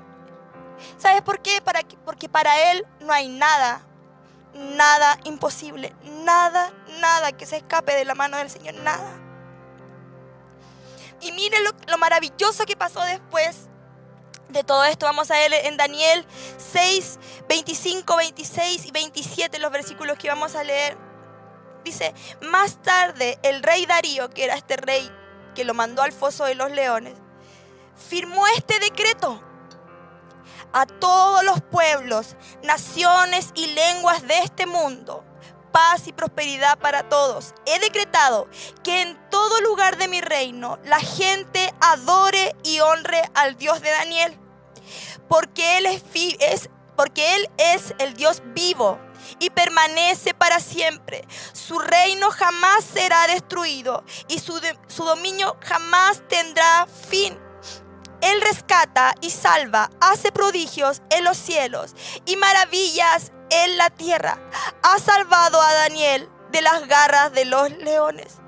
¿Sabes 0.96 1.22
por 1.22 1.40
qué? 1.42 1.62
Porque 2.04 2.28
para 2.28 2.72
Él 2.72 2.86
no 3.00 3.12
hay 3.12 3.28
nada, 3.28 3.82
nada 4.54 5.18
imposible, 5.24 5.94
nada, 6.04 6.72
nada 7.00 7.32
que 7.32 7.46
se 7.46 7.56
escape 7.56 7.94
de 7.94 8.04
la 8.04 8.14
mano 8.14 8.36
del 8.36 8.50
Señor, 8.50 8.74
nada. 8.76 9.18
Y 11.20 11.32
mire 11.32 11.60
lo, 11.60 11.70
lo 11.88 11.98
maravilloso 11.98 12.64
que 12.64 12.76
pasó 12.76 13.00
después 13.02 13.68
de 14.52 14.64
todo 14.64 14.84
esto. 14.84 15.06
Vamos 15.06 15.30
a 15.30 15.34
ver 15.34 15.52
en 15.52 15.76
Daniel 15.76 16.26
6, 16.58 17.18
25, 17.48 18.16
26 18.16 18.86
y 18.86 18.90
27 18.90 19.58
los 19.58 19.72
versículos 19.72 20.18
que 20.18 20.28
vamos 20.28 20.54
a 20.54 20.64
leer. 20.64 20.96
Dice, 21.84 22.14
más 22.42 22.80
tarde 22.82 23.38
el 23.42 23.62
rey 23.62 23.86
Darío, 23.86 24.30
que 24.30 24.44
era 24.44 24.54
este 24.54 24.76
rey 24.76 25.10
que 25.54 25.64
lo 25.64 25.74
mandó 25.74 26.02
al 26.02 26.12
foso 26.12 26.44
de 26.44 26.54
los 26.54 26.70
leones, 26.70 27.14
firmó 28.08 28.46
este 28.56 28.78
decreto 28.78 29.42
a 30.72 30.86
todos 30.86 31.44
los 31.44 31.60
pueblos, 31.60 32.36
naciones 32.62 33.50
y 33.54 33.66
lenguas 33.68 34.26
de 34.26 34.38
este 34.38 34.66
mundo 34.66 35.24
paz 35.72 36.06
y 36.06 36.12
prosperidad 36.12 36.78
para 36.78 37.08
todos. 37.08 37.54
He 37.66 37.80
decretado 37.80 38.48
que 38.84 39.02
en 39.02 39.18
todo 39.30 39.60
lugar 39.62 39.96
de 39.96 40.06
mi 40.06 40.20
reino 40.20 40.78
la 40.84 41.00
gente 41.00 41.74
adore 41.80 42.54
y 42.62 42.78
honre 42.80 43.22
al 43.34 43.56
Dios 43.56 43.80
de 43.80 43.90
Daniel, 43.90 44.38
porque 45.28 45.78
Él 45.78 45.86
es, 45.86 46.68
porque 46.96 47.36
Él 47.36 47.50
es 47.58 47.94
el 47.98 48.14
Dios 48.14 48.42
vivo 48.46 48.98
y 49.38 49.50
permanece 49.50 50.34
para 50.34 50.60
siempre. 50.60 51.24
Su 51.52 51.78
reino 51.78 52.30
jamás 52.30 52.84
será 52.84 53.26
destruido 53.26 54.04
y 54.28 54.38
su, 54.38 54.60
su 54.88 55.04
dominio 55.04 55.56
jamás 55.64 56.22
tendrá 56.28 56.86
fin. 57.08 57.38
Él 58.20 58.40
rescata 58.40 59.14
y 59.20 59.30
salva, 59.30 59.90
hace 60.00 60.30
prodigios 60.30 61.02
en 61.10 61.24
los 61.24 61.36
cielos 61.36 61.94
y 62.24 62.36
maravillas 62.36 63.32
en 63.50 63.76
la 63.76 63.90
tierra. 63.90 64.38
Ha 64.82 64.98
salvado 65.00 65.60
a 65.60 65.72
Daniel 65.74 66.28
de 66.52 66.62
las 66.62 66.86
garras 66.86 67.32
de 67.32 67.44
los 67.46 67.70
leones. 67.70 68.41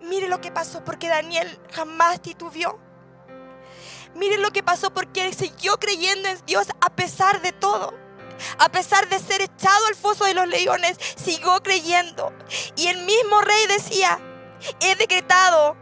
Mire 0.00 0.28
lo 0.28 0.40
que 0.40 0.50
pasó 0.50 0.84
porque 0.84 1.08
Daniel 1.08 1.58
jamás 1.72 2.20
titubeó. 2.20 2.78
Mire 4.14 4.38
lo 4.38 4.50
que 4.50 4.62
pasó 4.62 4.92
porque 4.92 5.24
él 5.24 5.34
siguió 5.34 5.78
creyendo 5.78 6.28
en 6.28 6.38
Dios 6.46 6.68
a 6.80 6.90
pesar 6.90 7.42
de 7.42 7.52
todo. 7.52 7.94
A 8.58 8.70
pesar 8.70 9.08
de 9.08 9.18
ser 9.18 9.42
echado 9.42 9.86
al 9.86 9.94
foso 9.94 10.24
de 10.24 10.34
los 10.34 10.48
leones, 10.48 10.96
siguió 11.16 11.62
creyendo. 11.62 12.32
Y 12.76 12.88
el 12.88 13.04
mismo 13.04 13.40
rey 13.42 13.66
decía, 13.68 14.18
he 14.80 14.96
decretado 14.96 15.76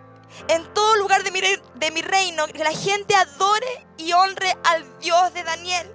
en 0.49 0.73
todo 0.75 0.97
lugar 0.97 1.23
de 1.23 1.31
mi, 1.31 1.41
de 1.41 1.91
mi 1.91 2.03
reino 2.03 2.47
que 2.49 2.65
la 2.65 2.73
gente 2.73 3.15
adore 3.15 3.87
y 3.97 4.13
honre 4.13 4.57
al 4.65 4.99
Dios 4.99 5.33
de 5.35 5.45
Daniel. 5.45 5.95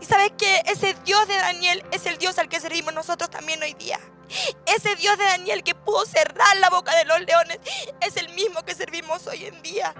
Y 0.00 0.04
sabes 0.04 0.32
que 0.36 0.62
ese 0.66 0.94
Dios 1.04 1.26
de 1.26 1.36
Daniel 1.36 1.82
es 1.90 2.06
el 2.06 2.18
Dios 2.18 2.38
al 2.38 2.48
que 2.48 2.60
servimos 2.60 2.92
nosotros 2.92 3.30
también 3.30 3.62
hoy 3.62 3.74
día. 3.74 3.98
Ese 4.66 4.96
Dios 4.96 5.18
de 5.18 5.24
Daniel 5.24 5.62
que 5.62 5.74
pudo 5.74 6.04
cerrar 6.06 6.56
la 6.58 6.70
boca 6.70 6.94
de 6.96 7.04
los 7.04 7.20
leones 7.20 7.58
es 8.00 8.16
el 8.16 8.28
mismo 8.30 8.64
que 8.64 8.74
servimos 8.74 9.26
hoy 9.26 9.44
en 9.46 9.62
día. 9.62 9.94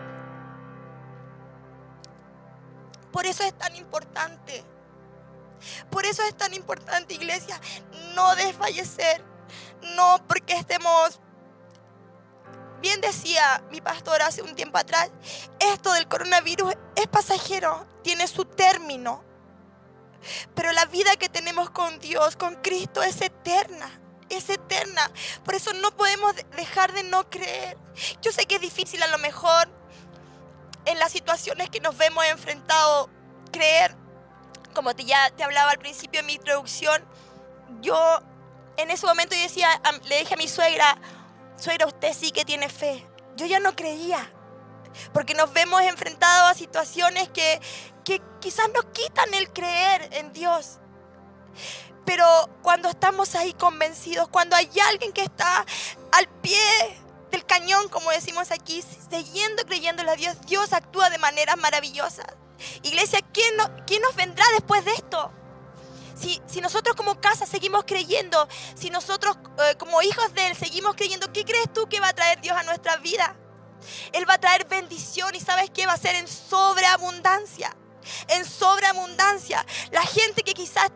Por 3.13 3.27
eso 3.27 3.45
es 3.45 3.57
tan 3.57 3.77
importante. 3.77 4.65
Por 5.91 6.05
eso 6.05 6.23
es 6.25 6.37
tan 6.37 6.53
importante, 6.53 7.15
iglesia, 7.15 7.61
no 8.15 8.35
desfallecer. 8.35 9.23
No 9.97 10.19
porque 10.27 10.55
estemos 10.55 11.21
Bien 12.85 13.01
decía 13.01 13.65
mi 13.71 13.81
pastor 13.81 14.21
hace 14.21 14.43
un 14.43 14.55
tiempo 14.55 14.77
atrás, 14.77 15.11
esto 15.59 15.91
del 15.95 16.07
coronavirus 16.07 16.75
es 16.97 17.07
pasajero, 17.07 17.87
tiene 18.03 18.29
su 18.29 18.45
término. 18.45 19.25
Pero 20.55 20.71
la 20.73 20.85
vida 20.85 21.17
que 21.17 21.31
tenemos 21.31 21.71
con 21.71 21.99
Dios, 21.99 22.37
con 22.37 22.57
Cristo, 22.57 23.03
es 23.03 23.23
eterna. 23.23 23.91
Es 24.37 24.49
eterna. 24.51 25.11
Por 25.45 25.55
eso 25.55 25.73
no 25.75 25.91
podemos 25.97 26.35
dejar 26.57 26.93
de 26.93 27.05
no 27.05 27.29
creer. 27.31 27.79
Yo 28.21 28.33
sé 28.33 28.47
que 28.47 28.57
es 28.57 28.61
difícil 28.61 29.03
a 29.03 29.09
lo 29.09 29.19
mejor 29.19 29.69
en 30.87 30.99
las 30.99 31.13
situaciones 31.13 31.71
que 31.71 31.81
nos 31.81 31.97
vemos 31.97 32.25
enfrentados 32.27 33.09
creer. 33.53 33.95
Como 34.75 34.95
te, 34.95 35.05
ya 35.05 35.31
te 35.31 35.45
hablaba 35.45 35.71
al 35.71 35.79
principio 35.79 36.21
de 36.21 36.27
mi 36.27 36.35
introducción, 36.35 37.05
yo 37.81 38.21
en 38.77 38.91
ese 38.91 39.07
momento 39.07 39.35
yo 39.37 39.43
decía, 39.43 39.69
le 40.09 40.19
dije 40.19 40.35
a 40.35 40.37
mi 40.37 40.49
suegra, 40.49 40.99
suegra, 41.57 41.87
usted 41.87 42.13
sí 42.13 42.33
que 42.33 42.45
tiene 42.45 42.69
fe. 42.69 43.07
Yo 43.37 43.47
ya 43.47 43.61
no 43.61 43.75
creía, 43.77 44.33
porque 45.13 45.35
nos 45.35 45.53
vemos 45.53 45.83
enfrentados 45.83 46.51
a 46.51 46.55
situaciones 46.55 47.29
que, 47.29 47.61
que 48.05 48.21
quizás 48.41 48.69
nos 48.75 48.85
quitan 48.87 49.33
el 49.35 49.53
creer 49.53 50.09
en 50.13 50.33
Dios. 50.33 50.79
Pero 52.05 52.27
cuando 52.63 52.89
estamos 52.89 53.35
ahí 53.35 53.53
convencidos, 53.55 54.29
cuando 54.29 54.57
hay 54.57 54.71
alguien 54.89 55.13
que 55.13 55.23
está 55.23 55.65
al 56.13 56.29
pie 56.43 56.59
del 57.31 57.45
cañón, 57.47 57.89
como 57.89 58.11
decimos 58.11 58.51
aquí, 58.51 58.83
siguiendo 59.11 59.65
creyéndole 59.65 60.11
a 60.11 60.17
Dios, 60.17 60.37
Dios 60.47 60.73
actúa 60.73 61.11
de 61.11 61.19
maneras 61.19 61.57
maravillosas. 61.57 62.27
Iglesia, 62.83 63.21
¿quién, 63.33 63.55
¿quién 63.87 64.03
nos 64.03 64.15
vendrá 64.15 64.45
después 64.53 64.85
de 64.85 64.93
esto? 64.93 65.33
Si, 66.17 66.61
nosotros 66.61 66.95
como 66.95 67.21
casa 67.21 67.45
seguimos 67.45 67.85
creyendo, 67.85 68.49
si 68.75 68.89
nosotros 68.89 69.37
eh, 69.59 69.75
como 69.77 70.01
hijos 70.03 70.33
de 70.33 70.47
Él 70.47 70.57
seguimos 70.57 70.95
creyendo, 70.95 71.33
¿qué 71.33 71.45
crees 71.45 71.73
tú 71.73 71.89
que 71.89 72.01
va 72.01 72.09
a 72.09 72.13
traer 72.13 72.41
Dios 72.41 72.57
a 72.57 72.63
nuestra 72.63 72.97
vida? 72.99 73.37
Él 74.13 74.29
va 74.29 74.35
a 74.35 74.39
traer 74.39 74.67
bendición 74.67 75.35
y 75.35 75.41
sabes 75.41 75.71
qué 75.71 75.87
va 75.87 75.93
a 75.93 75.99
ser 75.99 76.15
en 76.15 76.29
sobreabundancia. 76.29 77.77
En 78.29 78.45
sobreabundancia. 78.45 79.67
La 79.91 80.03
gente 80.03 80.43
que 80.43 80.55
quizás 80.55 80.91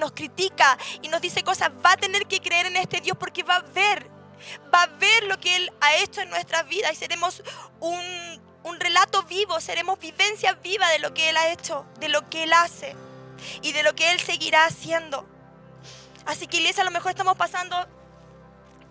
nos 0.00 0.12
critica 0.12 0.76
y 1.02 1.08
nos 1.08 1.20
dice 1.20 1.44
cosas 1.44 1.70
va 1.84 1.92
a 1.92 1.96
tener 1.96 2.26
que 2.26 2.40
creer 2.40 2.66
en 2.66 2.76
este 2.76 3.00
Dios 3.00 3.16
porque 3.16 3.44
va 3.44 3.56
a 3.56 3.62
ver, 3.62 4.10
va 4.74 4.82
a 4.82 4.86
ver 4.86 5.24
lo 5.24 5.38
que 5.38 5.54
Él 5.54 5.72
ha 5.80 5.94
hecho 5.96 6.20
en 6.20 6.30
nuestras 6.30 6.66
vidas 6.66 6.92
y 6.92 6.96
seremos 6.96 7.42
un, 7.78 8.42
un 8.64 8.80
relato 8.80 9.22
vivo, 9.24 9.60
seremos 9.60 9.98
vivencia 10.00 10.54
viva 10.54 10.88
de 10.88 10.98
lo 10.98 11.14
que 11.14 11.30
Él 11.30 11.36
ha 11.36 11.52
hecho, 11.52 11.86
de 12.00 12.08
lo 12.08 12.28
que 12.28 12.42
Él 12.42 12.52
hace 12.52 12.96
y 13.62 13.72
de 13.72 13.82
lo 13.82 13.94
que 13.94 14.10
Él 14.10 14.20
seguirá 14.20 14.64
haciendo. 14.64 15.26
Así 16.26 16.46
que 16.46 16.58
iglesia, 16.58 16.82
a 16.82 16.86
lo 16.86 16.90
mejor 16.90 17.10
estamos 17.10 17.36
pasando 17.36 17.76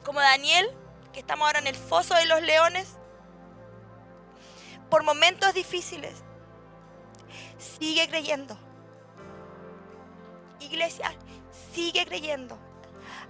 como 0.03 0.19
Daniel, 0.19 0.69
que 1.13 1.19
estamos 1.19 1.45
ahora 1.45 1.59
en 1.59 1.67
el 1.67 1.75
foso 1.75 2.15
de 2.15 2.25
los 2.25 2.41
leones, 2.41 2.87
por 4.89 5.03
momentos 5.03 5.53
difíciles. 5.53 6.23
Sigue 7.57 8.07
creyendo. 8.07 8.57
Iglesia, 10.59 11.13
sigue 11.73 12.05
creyendo. 12.05 12.57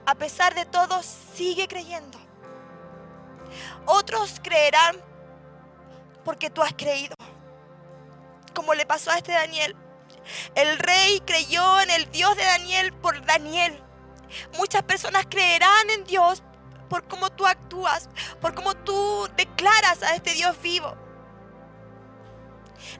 A 0.05 0.15
pesar 0.15 0.55
de 0.55 0.65
todo, 0.65 1.01
sigue 1.03 1.67
creyendo. 1.67 2.17
Otros 3.85 4.39
creerán 4.41 4.97
porque 6.23 6.49
tú 6.49 6.61
has 6.61 6.73
creído. 6.73 7.15
Como 8.53 8.73
le 8.73 8.85
pasó 8.85 9.11
a 9.11 9.17
este 9.17 9.31
Daniel. 9.31 9.75
El 10.55 10.77
rey 10.77 11.21
creyó 11.25 11.81
en 11.81 11.89
el 11.91 12.11
Dios 12.11 12.35
de 12.35 12.43
Daniel 12.43 12.93
por 12.93 13.25
Daniel. 13.25 13.81
Muchas 14.57 14.83
personas 14.83 15.25
creerán 15.29 15.89
en 15.89 16.03
Dios 16.03 16.43
por 16.89 17.07
cómo 17.07 17.29
tú 17.29 17.45
actúas, 17.45 18.09
por 18.41 18.53
cómo 18.53 18.75
tú 18.75 19.27
declaras 19.35 20.03
a 20.03 20.15
este 20.15 20.33
Dios 20.33 20.59
vivo. 20.61 20.95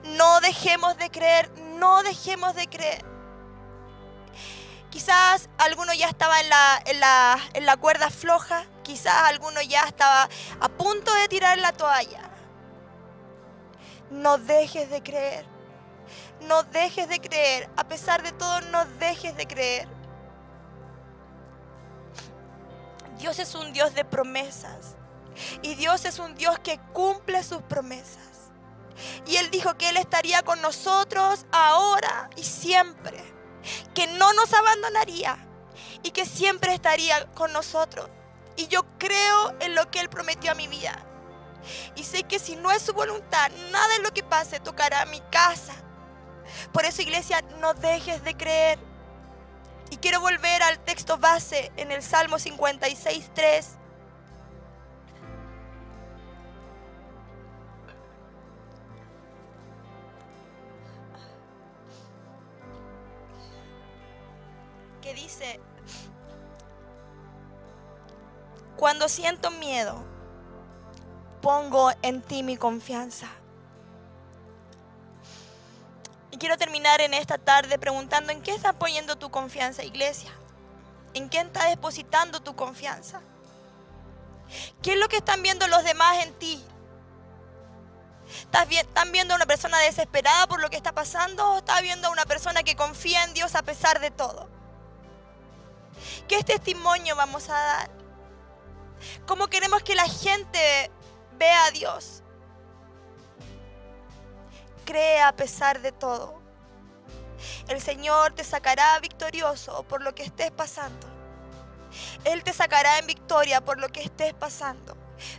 No 0.04 0.40
dejemos 0.40 0.96
de 0.98 1.10
creer, 1.10 1.50
no 1.78 2.02
dejemos 2.02 2.54
de 2.54 2.68
creer. 2.68 3.09
Quizás 4.90 5.48
alguno 5.58 5.94
ya 5.94 6.08
estaba 6.08 6.40
en 6.40 6.48
la, 6.48 6.82
en 6.84 7.00
la, 7.00 7.38
en 7.54 7.64
la 7.64 7.76
cuerda 7.76 8.10
floja, 8.10 8.64
quizás 8.82 9.14
alguno 9.28 9.62
ya 9.62 9.84
estaba 9.84 10.28
a 10.60 10.68
punto 10.68 11.14
de 11.14 11.28
tirar 11.28 11.58
la 11.58 11.72
toalla. 11.72 12.30
No 14.10 14.38
dejes 14.38 14.90
de 14.90 15.02
creer. 15.02 15.46
No 16.42 16.64
dejes 16.64 17.08
de 17.08 17.20
creer. 17.20 17.70
A 17.76 17.84
pesar 17.84 18.22
de 18.22 18.32
todo, 18.32 18.60
no 18.62 18.84
dejes 18.98 19.36
de 19.36 19.46
creer. 19.46 19.88
Dios 23.18 23.38
es 23.38 23.54
un 23.54 23.72
Dios 23.72 23.94
de 23.94 24.04
promesas. 24.04 24.96
Y 25.62 25.74
Dios 25.74 26.04
es 26.04 26.18
un 26.18 26.34
Dios 26.34 26.58
que 26.58 26.80
cumple 26.92 27.44
sus 27.44 27.62
promesas. 27.62 28.50
Y 29.26 29.36
Él 29.36 29.50
dijo 29.50 29.74
que 29.76 29.90
Él 29.90 29.96
estaría 29.96 30.42
con 30.42 30.60
nosotros 30.60 31.46
ahora 31.52 32.30
y 32.36 32.42
siempre. 32.42 33.22
Que 33.94 34.06
no 34.06 34.32
nos 34.32 34.52
abandonaría. 34.52 35.38
Y 36.02 36.10
que 36.10 36.26
siempre 36.26 36.74
estaría 36.74 37.26
con 37.34 37.52
nosotros. 37.52 38.08
Y 38.56 38.68
yo 38.68 38.84
creo 38.98 39.54
en 39.60 39.74
lo 39.74 39.90
que 39.90 40.00
Él 40.00 40.08
prometió 40.08 40.52
a 40.52 40.54
mi 40.54 40.66
vida. 40.66 41.06
Y 41.94 42.04
sé 42.04 42.22
que 42.24 42.38
si 42.38 42.56
no 42.56 42.70
es 42.70 42.82
su 42.82 42.92
voluntad, 42.92 43.50
nada 43.70 43.88
de 43.88 44.02
lo 44.02 44.12
que 44.12 44.22
pase 44.22 44.60
tocará 44.60 45.04
mi 45.06 45.20
casa, 45.30 45.74
por 46.72 46.84
eso, 46.84 47.02
iglesia, 47.02 47.42
no 47.60 47.74
dejes 47.74 48.22
de 48.24 48.36
creer. 48.36 48.78
Y 49.90 49.96
quiero 49.96 50.20
volver 50.20 50.62
al 50.62 50.78
texto 50.80 51.18
base 51.18 51.72
en 51.76 51.90
el 51.90 52.02
Salmo 52.02 52.38
56, 52.38 53.30
Dice, 65.14 65.60
cuando 68.76 69.08
siento 69.08 69.50
miedo, 69.50 70.02
pongo 71.42 71.90
en 72.02 72.22
ti 72.22 72.42
mi 72.42 72.56
confianza. 72.56 73.28
Y 76.30 76.38
quiero 76.38 76.56
terminar 76.56 77.00
en 77.00 77.12
esta 77.12 77.38
tarde 77.38 77.78
preguntando 77.78 78.32
en 78.32 78.40
qué 78.40 78.54
estás 78.54 78.74
poniendo 78.74 79.16
tu 79.16 79.30
confianza, 79.30 79.82
iglesia. 79.82 80.30
¿En 81.12 81.28
qué 81.28 81.40
estás 81.40 81.68
depositando 81.70 82.40
tu 82.40 82.54
confianza? 82.54 83.20
¿Qué 84.82 84.92
es 84.92 84.98
lo 84.98 85.08
que 85.08 85.16
están 85.16 85.42
viendo 85.42 85.66
los 85.66 85.82
demás 85.82 86.24
en 86.24 86.32
ti? 86.34 86.64
¿Están 88.52 89.10
viendo 89.10 89.34
a 89.34 89.36
una 89.36 89.46
persona 89.46 89.78
desesperada 89.78 90.46
por 90.46 90.60
lo 90.60 90.70
que 90.70 90.76
está 90.76 90.92
pasando 90.92 91.50
o 91.50 91.58
estás 91.58 91.82
viendo 91.82 92.08
a 92.08 92.10
una 92.12 92.26
persona 92.26 92.62
que 92.62 92.76
confía 92.76 93.24
en 93.24 93.34
Dios 93.34 93.56
a 93.56 93.62
pesar 93.62 94.00
de 94.00 94.12
todo? 94.12 94.59
¿Qué 96.28 96.42
testimonio 96.42 97.16
vamos 97.16 97.48
a 97.48 97.54
dar? 97.54 97.90
¿Cómo 99.26 99.48
queremos 99.48 99.82
que 99.82 99.94
la 99.94 100.08
gente 100.08 100.90
vea 101.38 101.66
a 101.66 101.70
Dios? 101.70 102.22
cree 104.90 105.20
a 105.20 105.30
pesar 105.30 105.80
de 105.82 105.92
todo. 105.92 106.42
El 107.68 107.80
Señor 107.80 108.32
te 108.32 108.42
sacará 108.42 108.98
victorioso 108.98 109.84
por 109.84 110.02
lo 110.02 110.16
que 110.16 110.24
estés 110.24 110.50
pasando. 110.50 111.06
Él 112.24 112.42
te 112.42 112.52
sacará 112.52 112.98
en 112.98 113.06
victoria 113.06 113.60
por 113.60 113.78
lo 113.78 113.88
que 113.88 114.02
estés 114.02 114.34
pasando. 114.34 114.96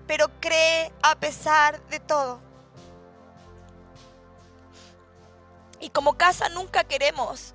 Pero 0.08 0.30
cree 0.40 0.94
a 1.04 1.16
pesar 1.16 1.86
de 1.88 2.00
todo. 2.00 2.40
Y 5.82 5.90
como 5.90 6.18
casa 6.18 6.48
nunca 6.48 6.86
queremos, 6.86 7.54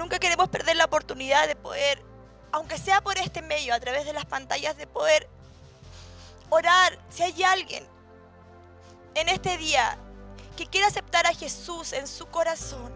nunca 0.00 0.18
queremos 0.18 0.48
perder 0.48 0.76
la 0.76 0.86
oportunidad 0.86 1.46
de 1.46 1.54
poder, 1.54 2.02
aunque 2.52 2.78
sea 2.78 3.02
por 3.02 3.18
este 3.18 3.42
medio, 3.42 3.74
a 3.74 3.80
través 3.80 4.06
de 4.06 4.14
las 4.14 4.24
pantallas, 4.24 4.76
de 4.78 4.86
poder 4.86 5.28
orar 6.48 6.98
si 7.10 7.22
hay 7.22 7.42
alguien 7.44 7.86
en 9.14 9.28
este 9.28 9.58
día 9.58 9.98
que 10.56 10.66
quiere 10.66 10.86
aceptar 10.86 11.26
a 11.26 11.34
Jesús 11.34 11.92
en 11.92 12.08
su 12.08 12.26
corazón 12.26 12.90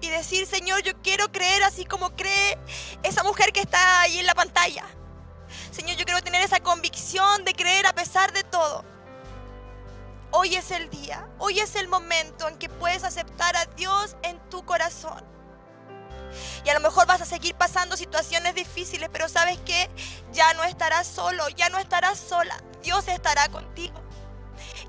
y 0.00 0.10
decir, 0.10 0.46
Señor, 0.46 0.82
yo 0.82 0.92
quiero 1.02 1.30
creer 1.32 1.64
así 1.64 1.84
como 1.84 2.14
cree 2.14 2.56
esa 3.02 3.24
mujer 3.24 3.52
que 3.52 3.60
está 3.60 4.00
ahí 4.02 4.20
en 4.20 4.26
la 4.26 4.34
pantalla. 4.36 4.84
Señor, 5.72 5.96
yo 5.96 6.04
quiero 6.04 6.22
tener 6.22 6.42
esa 6.42 6.60
convicción 6.60 7.44
de 7.44 7.52
creer 7.52 7.84
a 7.84 7.92
pesar 7.92 8.32
de 8.32 8.44
todo. 8.44 8.84
Hoy 10.30 10.54
es 10.54 10.70
el 10.70 10.88
día, 10.88 11.28
hoy 11.38 11.58
es 11.58 11.74
el 11.74 11.88
momento 11.88 12.46
en 12.46 12.58
que 12.58 12.68
puedes 12.68 13.02
aceptar 13.02 13.56
a 13.56 13.64
Dios 13.74 14.16
en 14.22 14.38
tu 14.50 14.64
corazón. 14.64 15.37
Y 16.68 16.70
a 16.70 16.74
lo 16.74 16.80
mejor 16.80 17.06
vas 17.06 17.22
a 17.22 17.24
seguir 17.24 17.54
pasando 17.54 17.96
situaciones 17.96 18.54
difíciles, 18.54 19.08
pero 19.10 19.26
sabes 19.26 19.56
que 19.60 19.88
ya 20.32 20.52
no 20.52 20.64
estarás 20.64 21.06
solo, 21.06 21.48
ya 21.48 21.70
no 21.70 21.78
estarás 21.78 22.18
sola. 22.18 22.62
Dios 22.82 23.08
estará 23.08 23.48
contigo. 23.48 23.98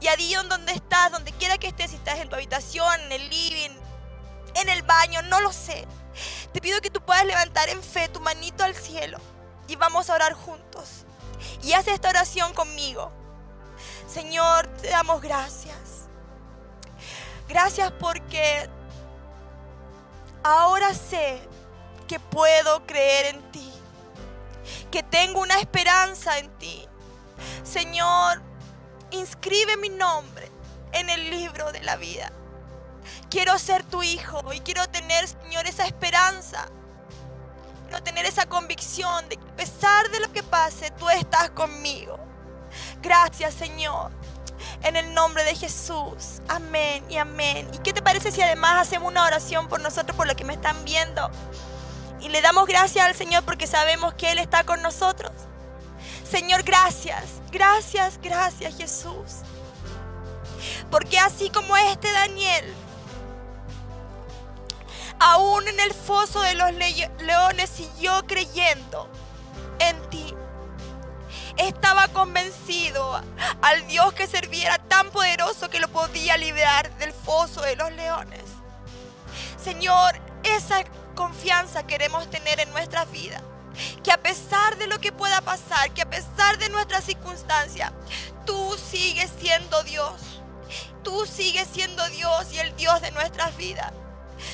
Y 0.02 0.10
allí 0.10 0.34
donde 0.50 0.74
estás, 0.74 1.10
donde 1.10 1.32
quiera 1.32 1.58
que 1.58 1.68
estés, 1.68 1.92
si 1.92 1.96
estás 1.96 2.20
en 2.20 2.28
tu 2.28 2.36
habitación, 2.36 3.00
en 3.04 3.14
el 3.14 3.30
living, 3.30 3.70
en 4.56 4.68
el 4.68 4.84
baño, 4.84 5.22
no 5.22 5.40
lo 5.40 5.54
sé. 5.54 5.88
Te 6.52 6.60
pido 6.60 6.82
que 6.82 6.90
tú 6.90 7.00
puedas 7.00 7.24
levantar 7.24 7.70
en 7.70 7.82
fe 7.82 8.10
tu 8.10 8.20
manito 8.20 8.66
al 8.66 8.76
cielo 8.76 9.18
y 9.70 9.78
vamos 9.78 10.10
a 10.10 10.16
orar 10.16 10.34
juntos. 10.34 11.06
Y 11.64 11.72
haz 11.72 11.88
esta 11.88 12.10
oración 12.10 12.54
conmigo. 12.54 13.10
Señor, 14.06 14.68
te 14.82 14.90
damos 14.90 15.22
gracias. 15.22 16.10
Gracias 17.48 17.90
porque 18.02 18.70
ahora 20.44 20.94
sé 20.94 21.42
que 22.10 22.20
puedo 22.20 22.88
creer 22.88 23.36
en 23.36 23.52
ti, 23.52 23.72
que 24.90 25.04
tengo 25.04 25.42
una 25.42 25.60
esperanza 25.60 26.40
en 26.40 26.50
ti. 26.58 26.88
Señor, 27.64 28.42
inscribe 29.12 29.78
mi 29.78 29.90
nombre 29.90 30.52
en 30.92 31.08
el 31.08 31.30
libro 31.30 31.72
de 31.72 31.82
la 31.84 31.98
vida. 31.98 32.32
Quiero 33.30 33.60
ser 33.60 33.84
tu 33.84 34.02
hijo 34.02 34.42
y 34.52 34.60
quiero 34.62 34.88
tener, 34.90 35.28
Señor, 35.28 35.68
esa 35.68 35.86
esperanza. 35.86 36.68
Quiero 37.84 38.02
tener 38.02 38.26
esa 38.26 38.48
convicción 38.48 39.30
de 39.30 39.38
que 39.38 39.48
a 39.48 39.56
pesar 39.56 40.10
de 40.10 40.20
lo 40.20 40.34
que 40.34 40.42
pase, 40.42 40.90
tú 40.92 41.08
estás 41.12 41.52
conmigo. 41.52 42.20
Gracias, 43.04 43.54
Señor. 43.54 44.12
En 44.82 44.96
el 44.96 45.14
nombre 45.14 45.44
de 45.44 45.54
Jesús. 45.54 46.42
Amén 46.48 47.06
y 47.08 47.18
amén. 47.18 47.70
¿Y 47.72 47.78
qué 47.78 47.94
te 47.94 48.02
parece 48.02 48.32
si 48.32 48.42
además 48.42 48.88
hacemos 48.88 49.12
una 49.12 49.26
oración 49.26 49.68
por 49.68 49.80
nosotros, 49.80 50.18
por 50.18 50.26
lo 50.26 50.36
que 50.36 50.44
me 50.44 50.54
están 50.56 50.84
viendo? 50.86 51.30
Y 52.22 52.30
le 52.30 52.42
damos 52.42 52.68
gracias 52.68 53.06
al 53.06 53.16
Señor 53.16 53.44
porque 53.44 53.68
sabemos 53.68 54.14
que 54.14 54.32
Él 54.32 54.40
está 54.40 54.64
con 54.64 54.82
nosotros. 54.82 55.32
Señor, 56.30 56.64
gracias. 56.64 57.26
Gracias, 57.52 58.20
gracias 58.22 58.78
Jesús. 58.78 59.42
Porque 60.92 61.18
así 61.18 61.50
como 61.50 61.76
este 61.78 62.12
Daniel, 62.12 62.74
aún 65.20 65.68
en 65.68 65.80
el 65.80 65.94
foso 65.94 66.42
de 66.42 66.56
los 66.56 66.72
leones 66.74 67.70
siguió 67.70 68.26
creyendo 68.28 69.10
en 69.80 70.10
ti. 70.10 70.34
Estaba 71.58 72.08
convencido 72.10 73.22
al 73.62 73.88
Dios 73.88 74.14
que 74.14 74.28
serviera 74.28 74.78
tan 74.78 75.10
poderoso 75.12 75.70
que 75.70 75.80
lo 75.80 75.90
podía 75.90 76.38
liberar 76.38 76.96
del 76.98 77.12
foso 77.12 77.62
de 77.62 77.76
los 77.76 77.92
leones. 77.94 78.44
Señor, 79.62 80.20
esa 80.44 80.84
confianza 81.20 81.86
queremos 81.86 82.30
tener 82.30 82.62
en 82.62 82.72
nuestra 82.72 83.04
vida 83.04 83.42
que 84.06 84.10
a 84.10 84.18
pesar 84.18 84.78
de 84.78 84.88
lo 84.88 85.00
que 85.00 85.12
pueda 85.12 85.42
pasar, 85.42 85.92
que 85.92 86.02
a 86.02 86.10
pesar 86.10 86.58
de 86.58 86.70
nuestras 86.70 87.04
circunstancias, 87.04 87.92
tú 88.46 88.78
sigues 88.78 89.30
siendo 89.38 89.84
Dios. 89.84 90.14
Tú 91.04 91.26
sigues 91.26 91.68
siendo 91.74 92.08
Dios 92.12 92.54
y 92.54 92.60
el 92.60 92.74
Dios 92.78 93.02
de 93.02 93.12
nuestras 93.12 93.58
vidas. 93.58 93.92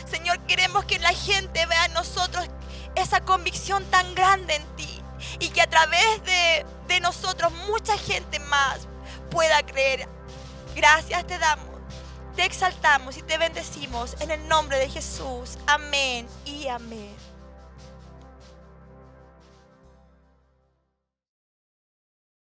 Señor, 0.09 0.39
queremos 0.47 0.85
que 0.85 0.97
la 0.97 1.13
gente 1.13 1.63
vea 1.67 1.85
en 1.85 1.93
nosotros 1.93 2.47
esa 2.95 3.21
convicción 3.21 3.85
tan 3.91 4.15
grande 4.15 4.55
en 4.55 4.75
ti 4.75 5.03
y 5.39 5.49
que 5.49 5.61
a 5.61 5.69
través 5.69 6.23
de, 6.23 6.65
de 6.87 6.99
nosotros 6.99 7.51
mucha 7.67 7.95
gente 7.95 8.39
más 8.39 8.87
pueda 9.29 9.61
creer. 9.67 10.09
Gracias 10.75 11.27
te 11.27 11.37
damos, 11.37 11.74
te 12.35 12.45
exaltamos 12.45 13.17
y 13.17 13.21
te 13.21 13.37
bendecimos 13.37 14.15
en 14.19 14.31
el 14.31 14.47
nombre 14.47 14.77
de 14.77 14.89
Jesús. 14.89 15.57
Amén 15.67 16.27
y 16.45 16.67
amén. 16.67 17.24